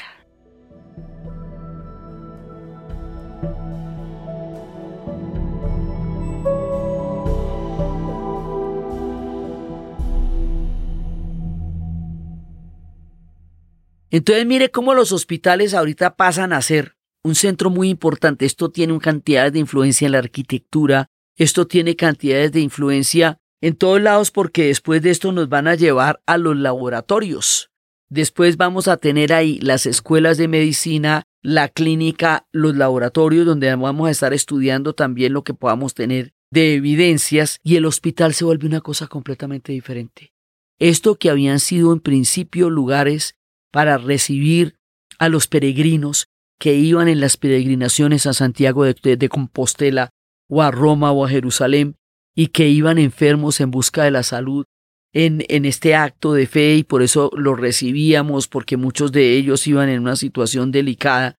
[14.10, 18.46] Entonces mire cómo los hospitales ahorita pasan a ser un centro muy importante.
[18.46, 23.98] Esto tiene cantidades de influencia en la arquitectura, esto tiene cantidades de influencia en todos
[23.98, 27.70] lados porque después de esto nos van a llevar a los laboratorios.
[28.10, 34.06] Después vamos a tener ahí las escuelas de medicina, la clínica, los laboratorios donde vamos
[34.06, 38.66] a estar estudiando también lo que podamos tener de evidencias y el hospital se vuelve
[38.66, 40.34] una cosa completamente diferente.
[40.78, 43.34] Esto que habían sido en principio lugares
[43.72, 44.76] para recibir
[45.18, 50.10] a los peregrinos que iban en las peregrinaciones a Santiago de, Compostela
[50.50, 51.96] o a Roma o a Jerusalén
[52.34, 54.64] y que iban enfermos en busca de la salud
[55.12, 59.66] en, en este acto de fe y por eso los recibíamos porque muchos de ellos
[59.66, 61.36] iban en una situación delicada.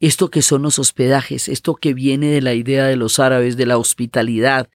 [0.00, 3.66] Esto que son los hospedajes, esto que viene de la idea de los árabes de
[3.66, 4.68] la hospitalidad,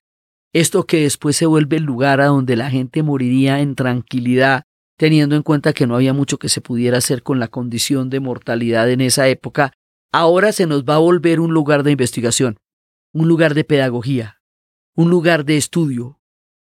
[0.54, 4.64] esto que después se vuelve el lugar a donde la gente moriría en tranquilidad,
[4.98, 8.20] teniendo en cuenta que no había mucho que se pudiera hacer con la condición de
[8.20, 9.72] mortalidad en esa época,
[10.12, 12.58] ahora se nos va a volver un lugar de investigación,
[13.14, 14.41] un lugar de pedagogía,
[14.96, 16.20] un lugar de estudio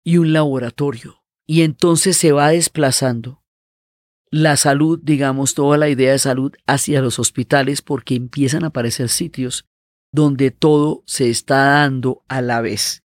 [0.02, 1.22] y un laboratorio.
[1.46, 3.42] Y entonces se va desplazando
[4.30, 9.08] la salud, digamos, toda la idea de salud hacia los hospitales porque empiezan a aparecer
[9.08, 9.66] sitios
[10.10, 13.02] donde todo se está dando a la vez.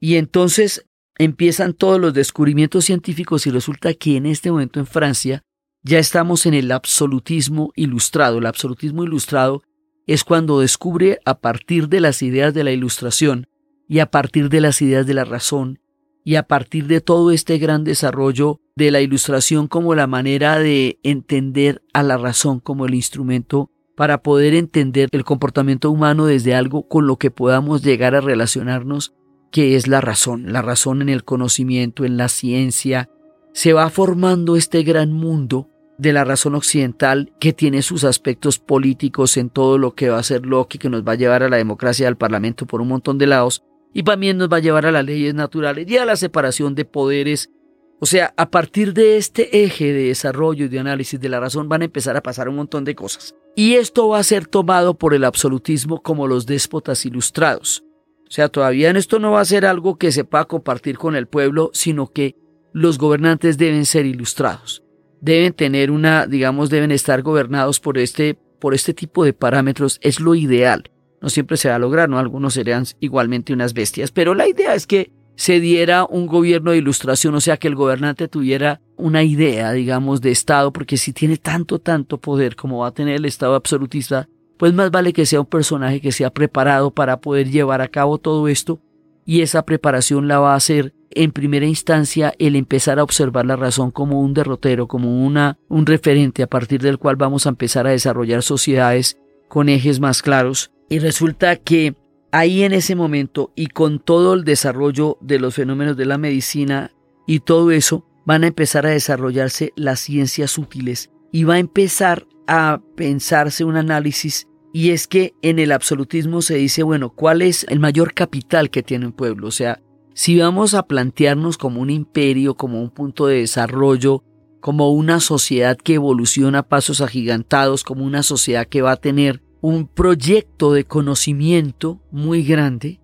[0.00, 0.86] Y entonces
[1.18, 5.42] empiezan todos los descubrimientos científicos y resulta que en este momento en Francia
[5.82, 8.38] ya estamos en el absolutismo ilustrado.
[8.38, 9.62] El absolutismo ilustrado
[10.06, 13.46] es cuando descubre a partir de las ideas de la ilustración
[13.88, 15.80] y a partir de las ideas de la razón
[16.24, 20.98] y a partir de todo este gran desarrollo de la ilustración como la manera de
[21.02, 26.88] entender a la razón como el instrumento para poder entender el comportamiento humano desde algo
[26.88, 29.14] con lo que podamos llegar a relacionarnos
[29.50, 33.08] que es la razón, la razón en el conocimiento, en la ciencia.
[33.52, 39.36] Se va formando este gran mundo de la razón occidental que tiene sus aspectos políticos
[39.38, 41.56] en todo lo que va a ser Locke, que nos va a llevar a la
[41.56, 43.62] democracia al Parlamento por un montón de lados,
[43.96, 46.84] y también nos va a llevar a las leyes naturales y a la separación de
[46.84, 47.50] poderes.
[47.98, 51.66] O sea, a partir de este eje de desarrollo y de análisis de la razón
[51.70, 53.34] van a empezar a pasar un montón de cosas.
[53.54, 57.84] Y esto va a ser tomado por el absolutismo como los déspotas ilustrados.
[58.28, 61.16] O sea, todavía en esto no va a ser algo que se pueda compartir con
[61.16, 62.36] el pueblo, sino que
[62.74, 64.82] los gobernantes deben ser ilustrados.
[65.22, 69.98] Deben tener una, digamos, deben estar gobernados por este, por este tipo de parámetros.
[70.02, 70.90] Es lo ideal.
[71.26, 72.20] No siempre se va a lograr, ¿no?
[72.20, 74.12] Algunos serían igualmente unas bestias.
[74.12, 77.74] Pero la idea es que se diera un gobierno de ilustración, o sea, que el
[77.74, 82.86] gobernante tuviera una idea, digamos, de Estado, porque si tiene tanto, tanto poder como va
[82.86, 86.92] a tener el Estado absolutista, pues más vale que sea un personaje que sea preparado
[86.92, 88.80] para poder llevar a cabo todo esto
[89.24, 93.56] y esa preparación la va a hacer en primera instancia el empezar a observar la
[93.56, 97.88] razón como un derrotero, como una, un referente a partir del cual vamos a empezar
[97.88, 100.70] a desarrollar sociedades con ejes más claros.
[100.88, 101.94] Y resulta que
[102.30, 106.92] ahí en ese momento y con todo el desarrollo de los fenómenos de la medicina
[107.26, 112.26] y todo eso, van a empezar a desarrollarse las ciencias útiles y va a empezar
[112.46, 117.64] a pensarse un análisis y es que en el absolutismo se dice, bueno, ¿cuál es
[117.70, 119.48] el mayor capital que tiene un pueblo?
[119.48, 119.80] O sea,
[120.12, 124.22] si vamos a plantearnos como un imperio, como un punto de desarrollo,
[124.60, 129.42] como una sociedad que evoluciona a pasos agigantados, como una sociedad que va a tener
[129.66, 133.00] un proyecto de conocimiento muy grande,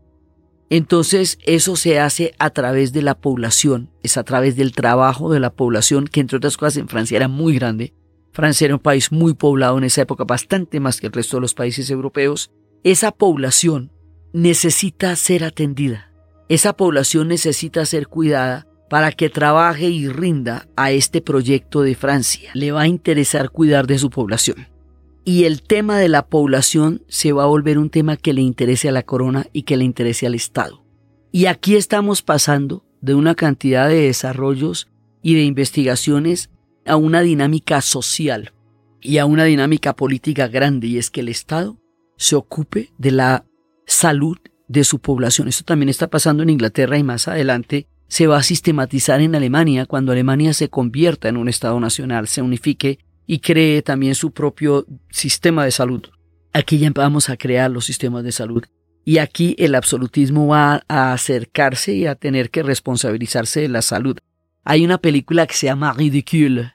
[0.71, 5.41] entonces eso se hace a través de la población, es a través del trabajo de
[5.41, 7.95] la población, que entre otras cosas en Francia era muy grande,
[8.33, 11.41] Francia era un país muy poblado en esa época, bastante más que el resto de
[11.41, 12.53] los países europeos.
[12.85, 13.91] Esa población
[14.33, 16.13] necesita ser atendida.
[16.49, 22.53] Esa población necesita ser cuidada para que trabaje y rinda a este proyecto de Francia.
[22.55, 24.72] Le va a interesar cuidar de su población.
[25.25, 28.89] Y el tema de la población se va a volver un tema que le interese
[28.89, 30.85] a la corona y que le interese al Estado.
[31.31, 34.89] Y aquí estamos pasando de una cantidad de desarrollos
[35.23, 36.51] y de investigaciones
[36.85, 38.53] a una dinámica social
[39.01, 41.79] y a una dinámica política grande y es que el Estado
[42.17, 43.45] se ocupe de la
[43.87, 45.49] salud de su población.
[45.49, 49.87] Esto también está pasando en Inglaterra y más adelante se va a sistematizar en Alemania
[49.87, 54.87] cuando Alemania se convierta en un Estado nacional, se unifique y cree también su propio
[55.11, 56.03] sistema de salud.
[56.53, 58.65] Aquí ya vamos a crear los sistemas de salud.
[59.05, 64.19] Y aquí el absolutismo va a acercarse y a tener que responsabilizarse de la salud.
[64.65, 66.75] Hay una película que se llama Ridicule,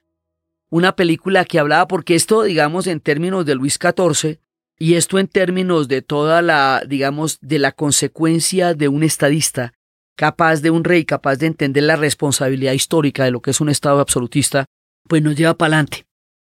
[0.70, 4.40] una película que hablaba, porque esto, digamos, en términos de Luis XIV,
[4.80, 9.74] y esto en términos de toda la, digamos, de la consecuencia de un estadista,
[10.16, 13.70] capaz de un rey, capaz de entender la responsabilidad histórica de lo que es un
[13.70, 14.66] Estado absolutista,
[15.08, 16.07] pues nos lleva para adelante.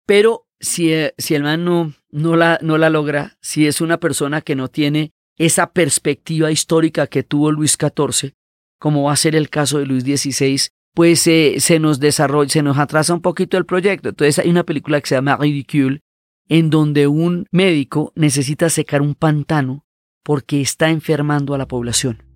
[0.08, 4.40] Pero si, si el man no, no, la, no la logra, si es una persona
[4.40, 8.32] que no tiene esa perspectiva histórica que tuvo Luis XIV,
[8.80, 12.78] como va a ser el caso de Luis XVI, pues se nos desarrolla, se nos
[12.78, 14.08] atrasa un poquito el proyecto.
[14.08, 16.00] Entonces hay una película que se llama Ridicule,
[16.48, 19.84] en donde un médico necesita secar un pantano
[20.24, 22.27] porque está enfermando a la población.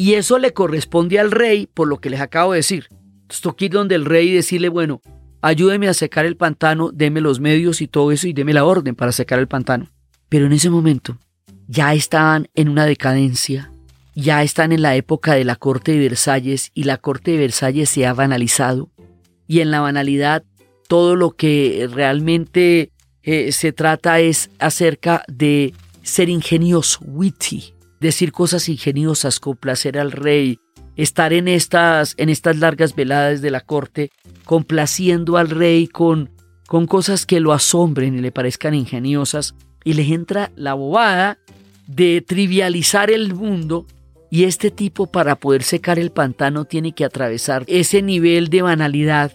[0.00, 2.88] Y eso le corresponde al rey, por lo que les acabo de decir.
[3.42, 5.02] Toca ir donde el rey decirle, bueno,
[5.42, 8.94] ayúdeme a secar el pantano, deme los medios y todo eso y deme la orden
[8.94, 9.90] para secar el pantano.
[10.30, 11.18] Pero en ese momento
[11.68, 13.74] ya estaban en una decadencia,
[14.14, 17.90] ya están en la época de la corte de Versalles y la corte de Versalles
[17.90, 18.88] se ha banalizado
[19.46, 20.44] y en la banalidad
[20.88, 22.90] todo lo que realmente
[23.22, 30.58] eh, se trata es acerca de ser ingenioso, witty, decir cosas ingeniosas, complacer al rey,
[30.96, 34.10] estar en estas, en estas largas veladas de la corte,
[34.44, 36.30] complaciendo al rey con,
[36.66, 41.38] con cosas que lo asombren y le parezcan ingeniosas, y les entra la bobada
[41.86, 43.86] de trivializar el mundo
[44.30, 49.32] y este tipo para poder secar el pantano tiene que atravesar ese nivel de banalidad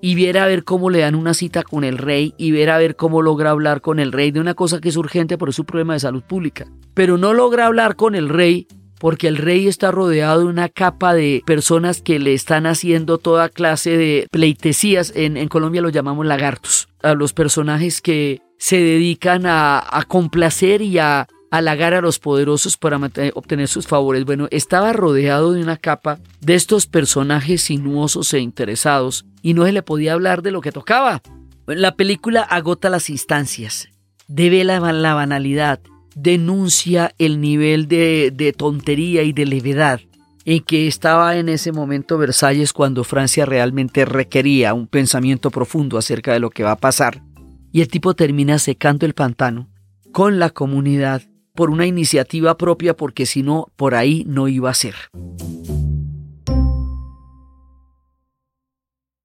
[0.00, 2.78] y ver a ver cómo le dan una cita con el rey y ver a
[2.78, 5.64] ver cómo logra hablar con el rey de una cosa que es urgente por su
[5.64, 6.66] problema de salud pública.
[6.94, 8.66] Pero no logra hablar con el rey
[8.98, 13.48] porque el rey está rodeado de una capa de personas que le están haciendo toda
[13.48, 15.12] clase de pleitesías.
[15.14, 16.88] En, en Colombia lo llamamos lagartos.
[17.02, 22.76] A los personajes que se dedican a, a complacer y a halagar a los poderosos
[22.76, 22.98] para
[23.34, 24.24] obtener sus favores.
[24.24, 29.72] Bueno, estaba rodeado de una capa de estos personajes sinuosos e interesados y no se
[29.72, 31.22] le podía hablar de lo que tocaba.
[31.66, 33.88] La película agota las instancias,
[34.26, 35.80] devela la banalidad,
[36.14, 40.00] denuncia el nivel de, tontería y de levedad
[40.44, 46.32] en que estaba en ese momento Versalles cuando Francia realmente requería un pensamiento profundo acerca
[46.32, 47.22] de lo que va a pasar.
[47.70, 49.68] Y el tipo termina secando el pantano
[50.10, 51.20] con la comunidad
[51.58, 54.94] por una iniciativa propia porque si no, por ahí no iba a ser.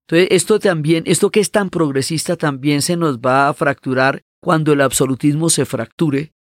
[0.08, 4.74] Entonces, esto también, esto que es tan progresista también se nos va a fracturar cuando
[4.74, 6.34] el absolutismo se fracture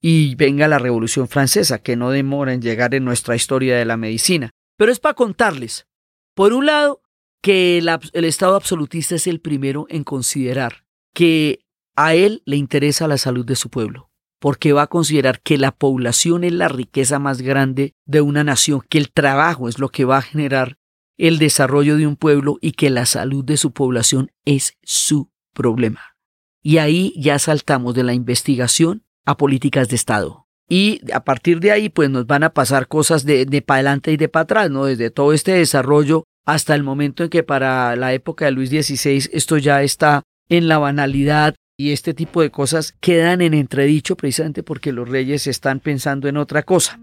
[0.00, 3.96] y venga la Revolución Francesa, que no demora en llegar en nuestra historia de la
[3.96, 4.50] medicina.
[4.78, 5.88] Pero es para contarles,
[6.36, 7.02] por un lado,
[7.42, 11.64] que el, el Estado absolutista es el primero en considerar que
[11.96, 14.11] a él le interesa la salud de su pueblo
[14.42, 18.82] porque va a considerar que la población es la riqueza más grande de una nación,
[18.88, 20.78] que el trabajo es lo que va a generar
[21.16, 26.16] el desarrollo de un pueblo y que la salud de su población es su problema.
[26.60, 30.48] Y ahí ya saltamos de la investigación a políticas de Estado.
[30.68, 34.10] Y a partir de ahí, pues nos van a pasar cosas de, de para adelante
[34.10, 34.86] y de para atrás, ¿no?
[34.86, 39.30] Desde todo este desarrollo hasta el momento en que para la época de Luis XVI
[39.32, 44.62] esto ya está en la banalidad y este tipo de cosas quedan en entredicho precisamente
[44.62, 47.00] porque los reyes están pensando en otra cosa.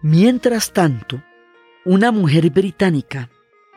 [0.00, 1.22] Mientras tanto,
[1.84, 3.30] una mujer británica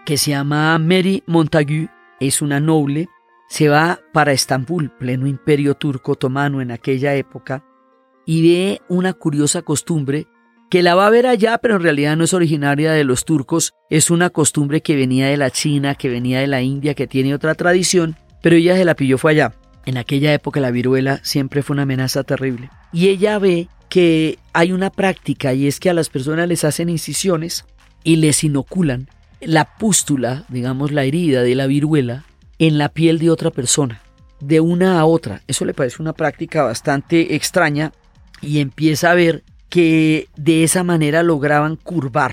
[0.05, 1.87] que se llama Mary Montagu,
[2.19, 3.09] es una noble,
[3.47, 7.63] se va para Estambul, pleno imperio turco otomano en aquella época,
[8.25, 10.27] y ve una curiosa costumbre
[10.69, 13.73] que la va a ver allá, pero en realidad no es originaria de los turcos,
[13.89, 17.33] es una costumbre que venía de la China, que venía de la India, que tiene
[17.33, 19.53] otra tradición, pero ella se la pilló fue allá.
[19.85, 22.69] En aquella época la viruela siempre fue una amenaza terrible.
[22.91, 26.89] Y ella ve que hay una práctica y es que a las personas les hacen
[26.89, 27.65] incisiones
[28.03, 29.07] y les inoculan
[29.41, 32.25] la pústula, digamos la herida de la viruela,
[32.57, 34.01] en la piel de otra persona,
[34.39, 35.41] de una a otra.
[35.47, 37.91] Eso le parece una práctica bastante extraña
[38.41, 39.43] y empieza a ver
[39.75, 42.31] que de esa manera lograban curvar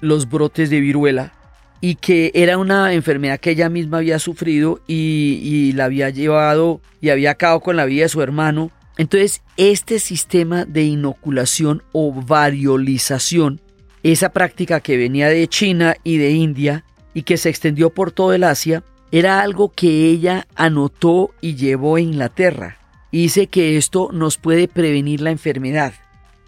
[0.00, 1.32] los brotes de viruela
[1.80, 7.10] y que era una enfermedad que ella misma había sufrido y, la había llevado y
[7.10, 8.72] había acabado con la vida de su hermano.
[8.96, 13.60] Entonces, este sistema de inoculación o variolización,
[14.02, 16.84] esa práctica que venía de China y de India
[17.14, 18.82] y que se extendió por todo el Asia,
[19.12, 22.78] era algo que ella anotó y llevó a Inglaterra.
[23.12, 25.94] Y dice que esto nos puede prevenir la enfermedad.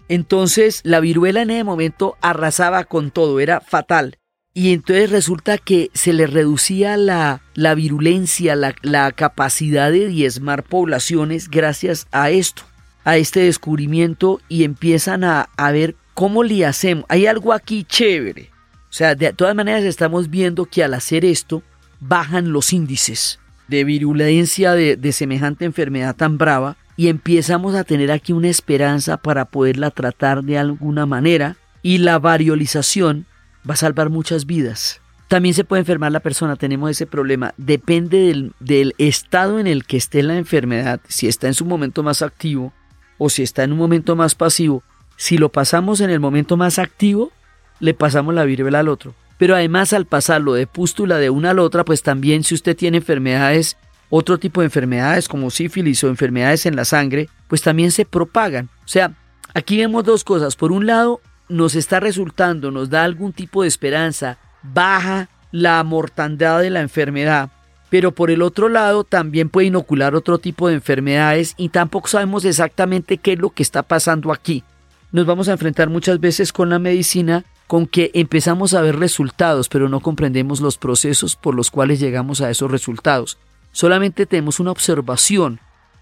[0.09, 4.17] Entonces la viruela en ese momento arrasaba con todo, era fatal.
[4.53, 10.63] Y entonces resulta que se le reducía la, la virulencia, la, la capacidad de diezmar
[10.63, 12.63] poblaciones gracias a esto,
[13.03, 17.05] a este descubrimiento y empiezan a, a ver cómo le hacemos.
[17.07, 18.49] Hay algo aquí chévere.
[18.89, 21.61] O sea, de todas maneras estamos viendo que al hacer esto
[21.99, 28.11] bajan los índices de virulencia de, de semejante enfermedad tan brava y empezamos a tener
[28.11, 33.27] aquí una esperanza para poderla tratar de alguna manera y la variolización
[33.69, 34.99] va a salvar muchas vidas.
[35.27, 37.53] También se puede enfermar la persona, tenemos ese problema.
[37.57, 42.01] Depende del, del, estado en el que esté la enfermedad, si está en su momento
[42.01, 42.73] más activo
[43.17, 44.83] o si está en un momento más pasivo.
[45.17, 47.31] Si lo pasamos en el momento más activo,
[47.79, 49.13] le pasamos la viruela al otro.
[49.37, 52.75] Pero además al pasarlo de pústula de una a la otra, pues también si usted
[52.75, 53.77] tiene enfermedades
[54.09, 58.69] otro tipo de enfermedades como sífilis o enfermedades en la sangre, pues también se propagan.
[58.85, 59.13] O sea,
[59.53, 60.55] aquí vemos dos cosas.
[60.55, 66.61] Por un lado, nos está resultando, nos da algún tipo de esperanza, baja la mortandad
[66.61, 67.49] de la enfermedad,
[67.89, 72.43] pero por el otro lado también puede inocular otro tipo de enfermedades y tampoco sabemos
[72.45, 74.63] exactamente qué es lo que está pasando aquí.
[75.11, 79.69] Nos vamos a enfrentar muchas veces con la medicina con que empezamos a ver resultados,
[79.69, 83.37] pero no comprendemos los procesos por los cuales llegamos a esos resultados.
[83.77, 85.59] Solamente tenemos una observación,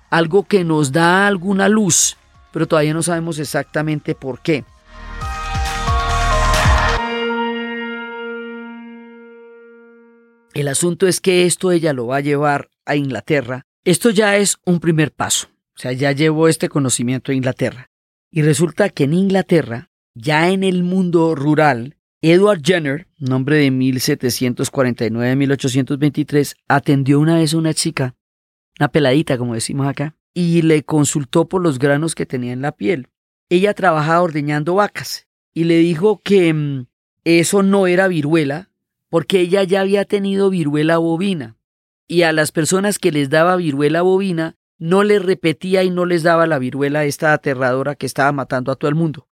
[0.09, 2.15] algo que nos da alguna luz,
[2.53, 4.63] pero todavía no sabemos exactamente por qué.
[10.53, 13.65] El asunto es que esto ella lo va a llevar a Inglaterra.
[13.83, 15.47] Esto ya es un primer paso.
[15.75, 17.89] O sea, ya llevó este conocimiento a Inglaterra.
[18.31, 26.55] Y resulta que en Inglaterra, ya en el mundo rural, Edward Jenner, nombre de 1749-1823,
[26.67, 28.15] atendió una vez a una chica,
[28.79, 32.71] una peladita, como decimos acá, y le consultó por los granos que tenía en la
[32.71, 33.09] piel.
[33.49, 36.87] Ella trabajaba ordeñando vacas y le dijo que mm,
[37.23, 38.69] eso no era viruela,
[39.09, 41.57] porque ella ya había tenido viruela bovina
[42.07, 46.23] y a las personas que les daba viruela bovina no les repetía y no les
[46.23, 49.27] daba la viruela esta aterradora que estaba matando a todo el mundo.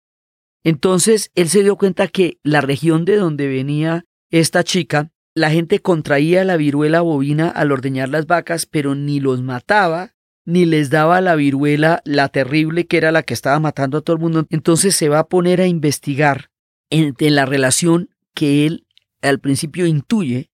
[0.69, 5.79] Entonces él se dio cuenta que la región de donde venía esta chica, la gente
[5.79, 10.15] contraía la viruela bovina al ordeñar las vacas, pero ni los mataba,
[10.45, 14.17] ni les daba la viruela, la terrible que era la que estaba matando a todo
[14.17, 14.47] el mundo.
[14.51, 16.51] Entonces se va a poner a investigar
[16.91, 18.87] en, en la relación que él
[19.23, 20.51] al principio intuye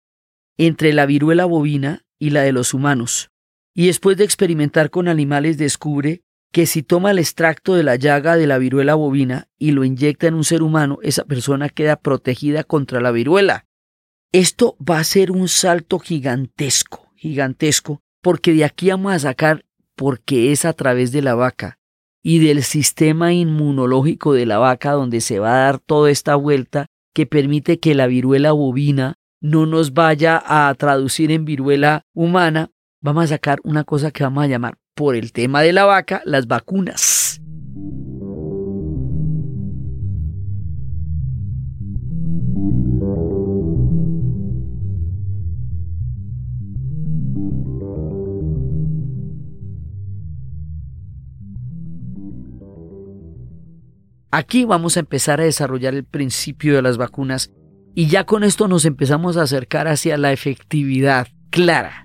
[0.56, 3.32] entre la viruela bovina y la de los humanos,
[3.74, 6.22] y después de experimentar con animales descubre
[6.54, 10.28] que si toma el extracto de la llaga de la viruela bovina y lo inyecta
[10.28, 13.66] en un ser humano, esa persona queda protegida contra la viruela.
[14.30, 19.64] Esto va a ser un salto gigantesco, gigantesco, porque de aquí vamos a sacar
[19.96, 21.80] porque es a través de la vaca
[22.22, 26.86] y del sistema inmunológico de la vaca donde se va a dar toda esta vuelta
[27.12, 33.24] que permite que la viruela bovina no nos vaya a traducir en viruela humana, vamos
[33.24, 36.46] a sacar una cosa que vamos a llamar, por el tema de la vaca, las
[36.46, 37.40] vacunas.
[54.30, 57.52] Aquí vamos a empezar a desarrollar el principio de las vacunas
[57.94, 62.03] y ya con esto nos empezamos a acercar hacia la efectividad clara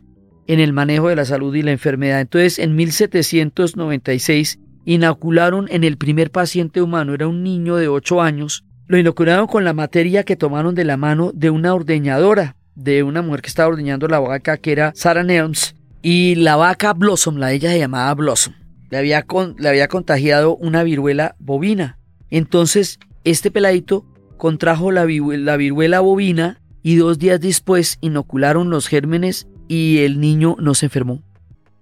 [0.50, 2.22] en el manejo de la salud y la enfermedad.
[2.22, 8.66] Entonces, en 1796 inocularon en el primer paciente humano, era un niño de 8 años,
[8.88, 13.22] lo inocularon con la materia que tomaron de la mano de una ordeñadora, de una
[13.22, 17.50] mujer que estaba ordeñando la vaca, que era Sarah Neons, y la vaca Blossom, la
[17.50, 18.56] de ella se llamaba Blossom,
[18.90, 19.24] le había,
[19.56, 22.00] le había contagiado una viruela bovina.
[22.32, 24.04] Entonces, este peladito
[24.38, 30.74] contrajo la, viruela bovina y dos días después inocularon los gérmenes y el niño no
[30.74, 31.22] se enfermó.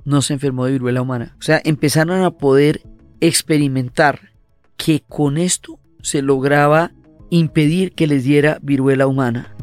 [0.04, 1.36] No se enfermó de viruela humana.
[1.40, 2.82] O sea, empezaron a poder
[3.22, 4.34] experimentar
[4.76, 6.92] que con esto se lograba
[7.30, 9.56] impedir que les diera viruela humana.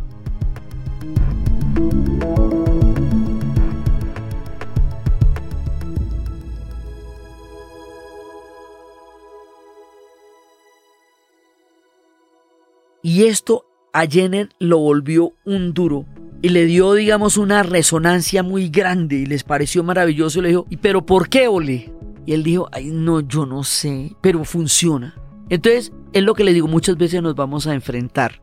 [13.02, 16.06] Y esto a Jenner lo volvió un duro
[16.44, 20.42] y le dio, digamos, una resonancia muy grande y les pareció maravilloso.
[20.42, 21.90] Le dijo, ¿y pero por qué, Ole?
[22.26, 25.14] Y él dijo, ay, no, yo no sé, pero funciona.
[25.48, 28.42] Entonces, es lo que le digo, muchas veces nos vamos a enfrentar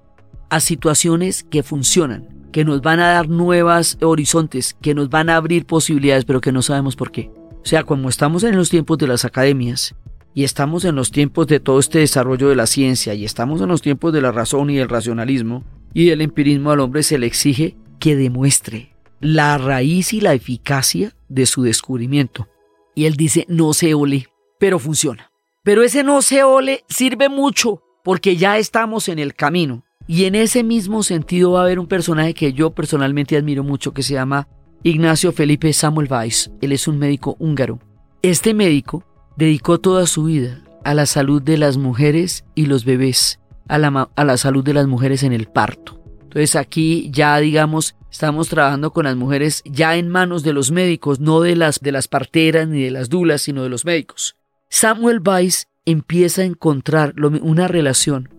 [0.49, 5.36] a situaciones que funcionan, que nos van a dar nuevos horizontes, que nos van a
[5.36, 7.30] abrir posibilidades, pero que no sabemos por qué.
[7.64, 9.93] O sea, como estamos en los tiempos de las academias,
[10.34, 13.68] y estamos en los tiempos de todo este desarrollo de la ciencia y estamos en
[13.68, 17.28] los tiempos de la razón y el racionalismo y del empirismo al hombre se le
[17.28, 22.49] exige que demuestre la raíz y la eficacia de su descubrimiento.
[22.95, 24.28] Y él dice, no se ole,
[24.60, 25.32] pero funciona.
[25.64, 29.86] Pero ese no se ole sirve mucho porque ya estamos en el camino.
[30.08, 33.93] Y en ese mismo sentido va a haber un personaje que yo personalmente admiro mucho
[33.93, 34.47] que se llama
[34.82, 36.49] Ignacio Felipe Samuel Weiss.
[36.60, 37.80] Él es un médico húngaro.
[38.24, 39.06] Este médico
[39.38, 44.10] dedicó toda su vida a la salud de las mujeres y los bebés, a la,
[44.16, 46.01] a la salud de las mujeres en el parto.
[46.32, 51.20] Entonces aquí ya digamos estamos trabajando con las mujeres ya en manos de los médicos,
[51.20, 54.38] no de las de las parteras ni de las dulas, sino de los médicos.
[54.70, 58.30] Samuel Weiss empieza a encontrar una relación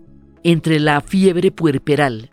[0.42, 2.30] entre la fiebre puerperal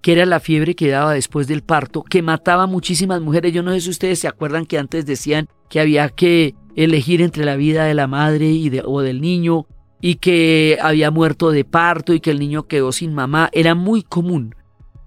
[0.00, 3.52] que era la fiebre que daba después del parto, que mataba a muchísimas mujeres.
[3.52, 7.44] Yo no sé si ustedes se acuerdan que antes decían que había que elegir entre
[7.44, 9.66] la vida de la madre y de, o del niño
[10.00, 13.50] y que había muerto de parto y que el niño quedó sin mamá.
[13.52, 14.54] Era muy común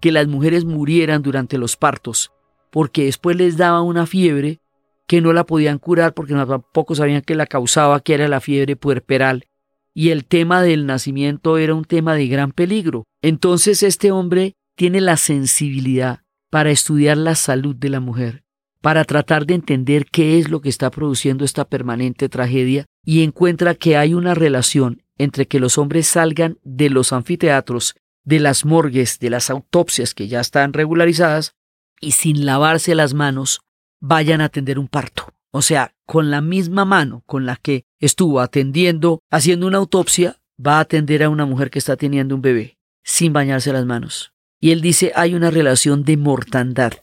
[0.03, 2.33] que las mujeres murieran durante los partos
[2.73, 4.59] porque después les daba una fiebre
[5.07, 8.75] que no la podían curar porque tampoco sabían que la causaba, que era la fiebre
[8.75, 9.45] puerperal.
[9.93, 13.05] Y el tema del nacimiento era un tema de gran peligro.
[13.21, 18.43] Entonces este hombre tiene la sensibilidad para estudiar la salud de la mujer,
[18.81, 23.73] para tratar de entender qué es lo que está produciendo esta permanente tragedia y encuentra
[23.73, 29.19] que hay una relación entre que los hombres salgan de los anfiteatros, de las morgues,
[29.19, 31.55] de las autopsias que ya están regularizadas,
[31.99, 33.61] y sin lavarse las manos
[33.99, 35.33] vayan a atender un parto.
[35.51, 40.77] O sea, con la misma mano con la que estuvo atendiendo, haciendo una autopsia, va
[40.77, 44.33] a atender a una mujer que está teniendo un bebé, sin bañarse las manos.
[44.59, 46.93] Y él dice, hay una relación de mortandad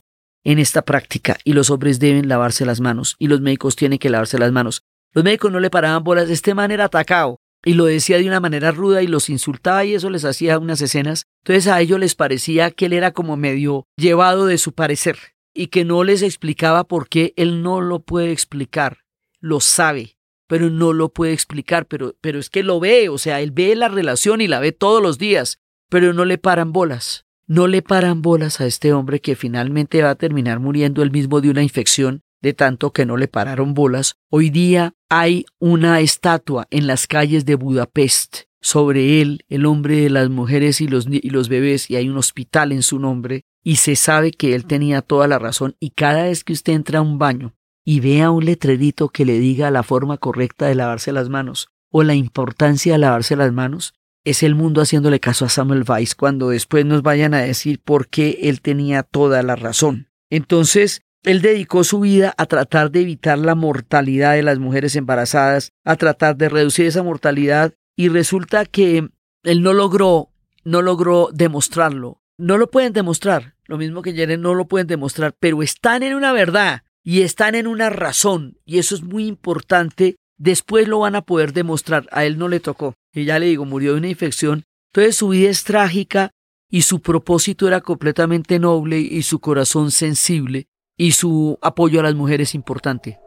[0.45, 4.11] en esta práctica y los hombres deben lavarse las manos y los médicos tienen que
[4.11, 4.83] lavarse las manos.
[5.13, 8.41] Los médicos no le paraban bolas, este man era atacado y lo decía de una
[8.41, 11.27] manera ruda y los insultaba y eso les hacía unas escenas.
[11.43, 15.19] Entonces a ellos les parecía que él era como medio llevado de su parecer
[15.53, 18.99] y que no les explicaba por qué él no lo puede explicar.
[19.41, 23.41] Lo sabe, pero no lo puede explicar, pero, pero es que lo ve, o sea,
[23.41, 25.59] él ve la relación y la ve todos los días,
[25.89, 27.27] pero no le paran bolas.
[27.47, 31.41] No le paran bolas a este hombre que finalmente va a terminar muriendo él mismo
[31.41, 34.15] de una infección de tanto que no le pararon bolas.
[34.31, 40.11] Hoy día hay una estatua en las calles de Budapest sobre él, el hombre de
[40.11, 43.77] las mujeres y los, y los bebés, y hay un hospital en su nombre, y
[43.77, 47.03] se sabe que él tenía toda la razón, y cada vez que usted entra a
[47.03, 47.55] un baño
[47.85, 52.05] y vea un letrerito que le diga la forma correcta de lavarse las manos, o
[52.05, 53.95] la importancia de lavarse las manos,
[54.25, 58.07] es el mundo haciéndole caso a Samuel Weiss cuando después nos vayan a decir por
[58.09, 60.09] qué él tenía toda la razón.
[60.29, 65.73] Entonces, él dedicó su vida a tratar de evitar la mortalidad de las mujeres embarazadas,
[65.85, 69.09] a tratar de reducir esa mortalidad y resulta que
[69.43, 70.31] él no logró,
[70.65, 72.23] no logró demostrarlo.
[72.39, 76.15] No lo pueden demostrar, lo mismo que Yeren no lo pueden demostrar, pero están en
[76.15, 80.17] una verdad y están en una razón y eso es muy importante.
[80.39, 82.09] Después lo van a poder demostrar.
[82.13, 82.95] A él no le tocó.
[83.13, 84.65] Y ya le digo, murió de una infección.
[84.91, 86.31] Entonces su vida es trágica
[86.71, 90.70] y su propósito era completamente noble y su corazón sensible
[91.01, 93.19] y su apoyo a las mujeres importante.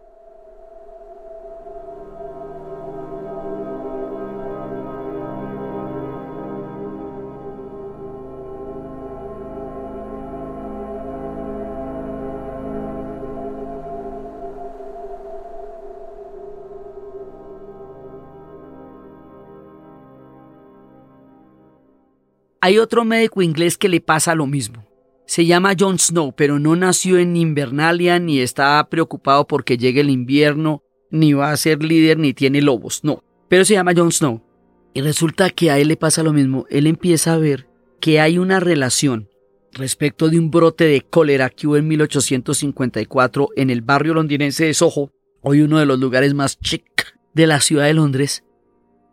[22.61, 24.92] Hay otro médico inglés que le pasa lo mismo.
[25.33, 30.11] Se llama Jon Snow, pero no nació en Invernalia ni está preocupado porque llegue el
[30.11, 33.23] invierno, ni va a ser líder, ni tiene lobos, no.
[33.49, 34.43] Pero se llama Jon Snow.
[34.93, 36.67] Y resulta que a él le pasa lo mismo.
[36.69, 37.67] Él empieza a ver
[37.99, 39.27] que hay una relación
[39.71, 44.75] respecto de un brote de cólera que hubo en 1854 en el barrio londinense de
[44.75, 45.09] Soho,
[45.41, 48.43] hoy uno de los lugares más chic de la ciudad de Londres,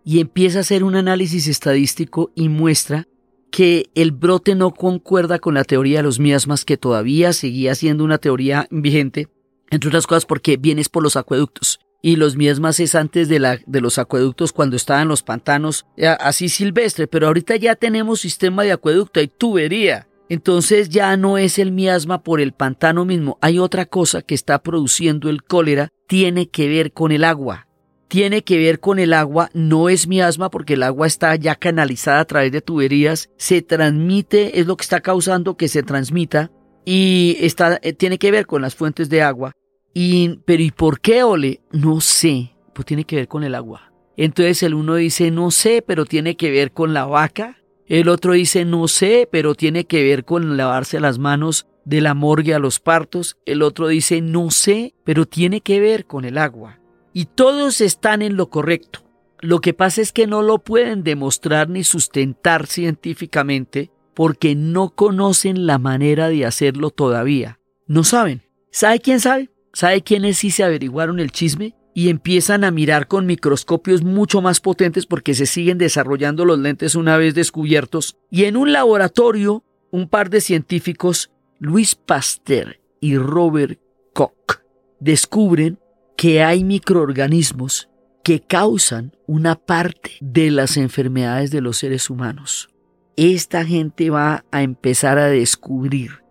[0.04, 3.08] y empieza a hacer un análisis estadístico y muestra
[3.50, 8.04] que el brote no concuerda con la teoría de los miasmas que todavía seguía siendo
[8.04, 9.28] una teoría vigente,
[9.70, 11.80] entre otras cosas porque vienes por los acueductos.
[12.02, 15.84] Y los miasmas es antes de, la, de los acueductos cuando estaban los pantanos
[16.20, 20.08] así silvestre, pero ahorita ya tenemos sistema de acueducto y tubería.
[20.30, 24.62] Entonces ya no es el miasma por el pantano mismo, hay otra cosa que está
[24.62, 27.66] produciendo el cólera, tiene que ver con el agua
[28.10, 32.18] tiene que ver con el agua, no es miasma porque el agua está ya canalizada
[32.18, 36.50] a través de tuberías, se transmite, es lo que está causando que se transmita
[36.84, 39.52] y está, eh, tiene que ver con las fuentes de agua.
[39.94, 41.60] Y, pero ¿y por qué ole?
[41.70, 43.92] No sé, pues tiene que ver con el agua.
[44.16, 47.58] Entonces el uno dice no sé, pero tiene que ver con la vaca.
[47.86, 52.14] El otro dice no sé, pero tiene que ver con lavarse las manos de la
[52.14, 53.36] morgue a los partos.
[53.46, 56.79] El otro dice no sé, pero tiene que ver con el agua
[57.12, 59.00] y todos están en lo correcto.
[59.40, 65.66] Lo que pasa es que no lo pueden demostrar ni sustentar científicamente porque no conocen
[65.66, 67.58] la manera de hacerlo todavía.
[67.86, 68.42] No saben.
[68.70, 69.50] ¿Sabe quién sabe?
[69.72, 71.74] ¿Sabe quiénes sí se averiguaron el chisme?
[71.94, 76.94] Y empiezan a mirar con microscopios mucho más potentes porque se siguen desarrollando los lentes
[76.94, 78.16] una vez descubiertos.
[78.30, 83.80] Y en un laboratorio, un par de científicos, Luis Pasteur y Robert
[84.12, 84.60] Koch,
[85.00, 85.79] descubren
[86.20, 87.88] que hay microorganismos
[88.22, 92.68] que causan una parte de las enfermedades de los seres humanos.
[93.16, 96.22] esta gente va a empezar a descubrir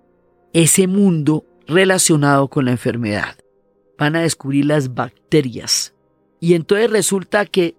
[0.54, 3.36] ese mundo relacionado con la enfermedad.
[3.98, 5.96] Van a descubrir las bacterias.
[6.40, 7.76] Y entonces resulta que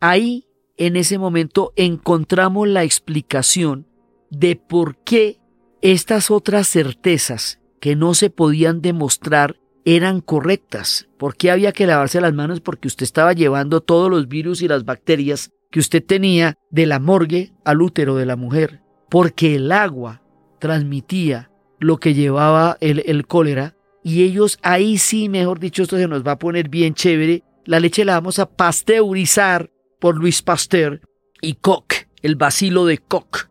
[0.00, 0.46] ahí,
[0.78, 3.86] en ese momento, encontramos la explicación
[4.30, 5.38] de por qué
[5.82, 11.08] estas otras certezas que no se podían demostrar eran correctas.
[11.18, 12.60] ¿Por qué había que lavarse las manos?
[12.60, 16.98] Porque usted estaba llevando todos los virus y las bacterias que usted tenía de la
[16.98, 18.80] morgue al útero de la mujer.
[19.08, 20.22] Porque el agua
[20.58, 23.74] transmitía lo que llevaba el, el cólera
[24.04, 27.42] y ellos ahí sí, mejor dicho, esto se nos va a poner bien chévere.
[27.64, 29.70] La leche la vamos a pasteurizar
[30.00, 31.00] por Luis Pasteur
[31.40, 33.48] y Koch, el bacilo de Koch,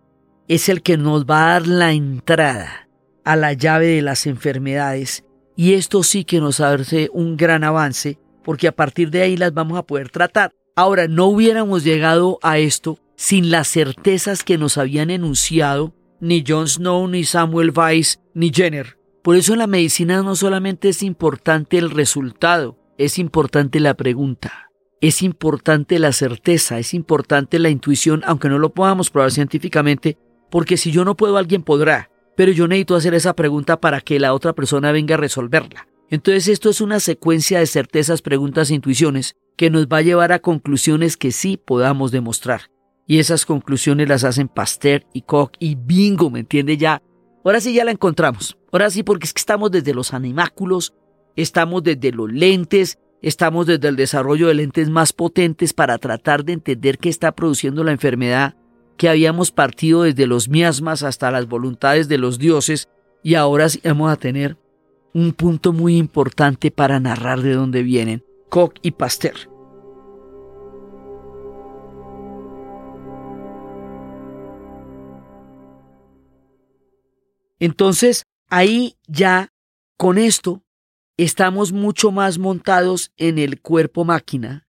[0.47, 2.89] es el que nos va a dar la entrada
[3.23, 5.23] a la llave de las enfermedades
[5.55, 9.53] y esto sí que nos hace un gran avance porque a partir de ahí las
[9.53, 10.51] vamos a poder tratar.
[10.75, 16.67] Ahora, no hubiéramos llegado a esto sin las certezas que nos habían enunciado ni Jon
[16.67, 18.97] Snow, ni Samuel Weiss, ni Jenner.
[19.23, 24.69] Por eso en la medicina no solamente es importante el resultado, es importante la pregunta.
[25.01, 30.17] Es importante la certeza, es importante la intuición, aunque no lo podamos probar científicamente,
[30.51, 32.11] porque si yo no puedo, alguien podrá.
[32.41, 35.87] Pero yo necesito hacer esa pregunta para que la otra persona venga a resolverla.
[36.09, 40.31] Entonces esto es una secuencia de certezas, preguntas e intuiciones que nos va a llevar
[40.31, 42.61] a conclusiones que sí podamos demostrar.
[43.05, 47.03] Y esas conclusiones las hacen Pasteur y Koch y bingo, ¿me entiende ya?
[47.45, 48.57] Ahora sí ya la encontramos.
[48.71, 50.95] Ahora sí porque es que estamos desde los animáculos,
[51.35, 56.53] estamos desde los lentes, estamos desde el desarrollo de lentes más potentes para tratar de
[56.53, 58.55] entender qué está produciendo la enfermedad,
[58.97, 62.89] que habíamos partido desde los miasmas hasta las voluntades de los dioses
[63.23, 64.57] y ahora vamos a tener
[65.13, 69.35] un punto muy importante para narrar de dónde vienen Koch y Pasteur.
[77.59, 79.49] Entonces, ahí ya
[79.95, 80.63] con esto
[81.15, 84.67] estamos mucho más montados en el cuerpo máquina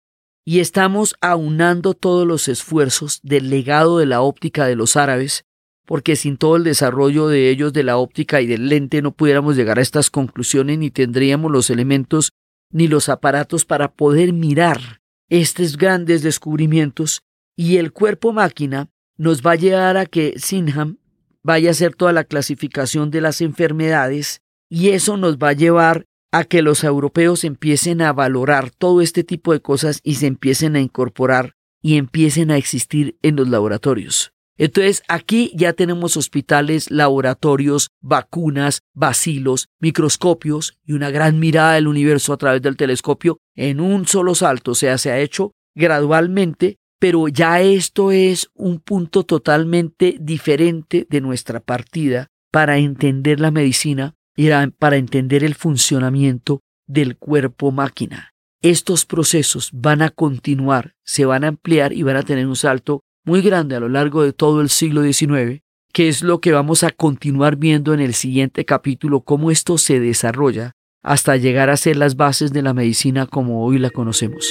[0.44, 5.44] y estamos aunando todos los esfuerzos del legado de la óptica de los árabes,
[5.86, 9.56] porque sin todo el desarrollo de ellos de la óptica y del lente no pudiéramos
[9.56, 12.32] llegar a estas conclusiones ni tendríamos los elementos
[12.70, 17.22] ni los aparatos para poder mirar estos grandes descubrimientos.
[17.56, 20.98] Y el cuerpo máquina nos va a llevar a que Sinham
[21.42, 26.06] vaya a hacer toda la clasificación de las enfermedades y eso nos va a llevar
[26.34, 30.74] a que los europeos empiecen a valorar todo este tipo de cosas y se empiecen
[30.74, 34.32] a incorporar y empiecen a existir en los laboratorios.
[34.58, 42.32] Entonces aquí ya tenemos hospitales, laboratorios, vacunas, vacilos, microscopios y una gran mirada del universo
[42.32, 44.72] a través del telescopio en un solo salto.
[44.72, 51.20] O sea, se ha hecho gradualmente pero ya esto es un punto totalmente diferente de
[51.20, 58.30] nuestra partida para entender la medicina y para entender el funcionamiento del cuerpo máquina.
[58.62, 63.02] Estos procesos van a continuar, se van a ampliar y van a tener un salto
[63.24, 65.60] muy grande a lo largo de todo el siglo XIX,
[65.92, 70.00] que es lo que vamos a continuar viendo en el siguiente capítulo, cómo esto se
[70.00, 70.72] desarrolla
[71.02, 74.50] hasta llegar a ser las bases de la medicina como hoy la conocemos.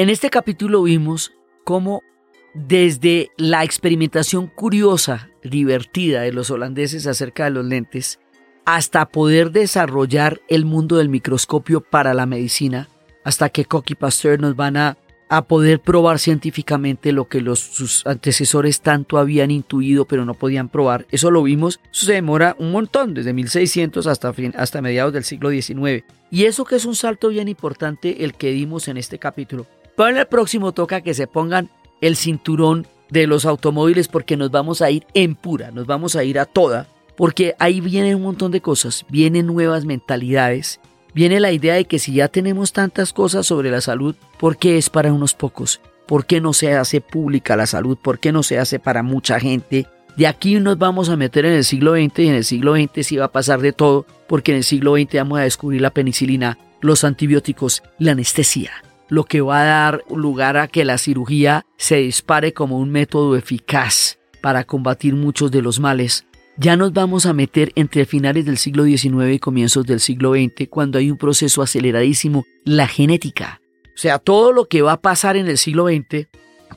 [0.00, 2.02] En este capítulo vimos cómo
[2.54, 8.18] desde la experimentación curiosa, divertida de los holandeses acerca de los lentes,
[8.64, 12.88] hasta poder desarrollar el mundo del microscopio para la medicina,
[13.24, 14.96] hasta que Koch y Pasteur nos van a,
[15.46, 21.06] poder probar científicamente lo que sus antecesores tanto habían intuido pero no podían probar.
[21.10, 25.50] Eso lo vimos, eso se demora un montón, desde 1600 hasta, hasta mediados del siglo
[25.50, 26.04] XIX.
[26.30, 29.66] Y eso que es un salto bien importante el que dimos en este capítulo.
[30.08, 31.68] En el próximo toca que se pongan
[32.00, 36.24] el cinturón de los automóviles porque nos vamos a ir en pura, nos vamos a
[36.24, 36.86] ir a toda,
[37.16, 40.80] porque ahí vienen un montón de cosas, vienen nuevas mentalidades,
[41.12, 44.78] viene la idea de que si ya tenemos tantas cosas sobre la salud, ¿por qué
[44.78, 45.80] es para unos pocos?
[46.06, 47.98] ¿Por qué no se hace pública la salud?
[48.00, 49.86] ¿Por qué no se hace para mucha gente?
[50.16, 53.06] De aquí nos vamos a meter en el siglo XX y en el siglo XX
[53.06, 55.90] sí va a pasar de todo, porque en el siglo XX vamos a descubrir la
[55.90, 58.72] penicilina, los antibióticos, la anestesia
[59.10, 63.36] lo que va a dar lugar a que la cirugía se dispare como un método
[63.36, 66.24] eficaz para combatir muchos de los males.
[66.56, 70.68] Ya nos vamos a meter entre finales del siglo XIX y comienzos del siglo XX
[70.70, 73.60] cuando hay un proceso aceleradísimo, la genética.
[73.84, 76.28] O sea, todo lo que va a pasar en el siglo XX,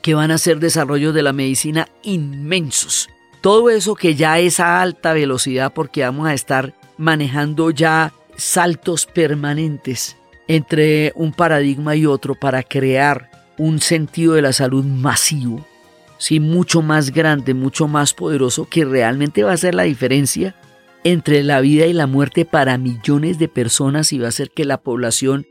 [0.02, 3.08] que van a ser desarrollos de la medicina inmensos.
[3.40, 9.06] Todo eso que ya es a alta velocidad porque vamos a estar manejando ya saltos
[9.06, 10.16] permanentes
[10.48, 15.64] entre un paradigma y otro para crear un sentido de la salud masivo,
[16.18, 20.56] sí, mucho más grande, mucho más poderoso, que realmente va a ser la diferencia
[21.04, 24.64] entre la vida y la muerte para millones de personas y va a hacer que
[24.64, 25.46] la población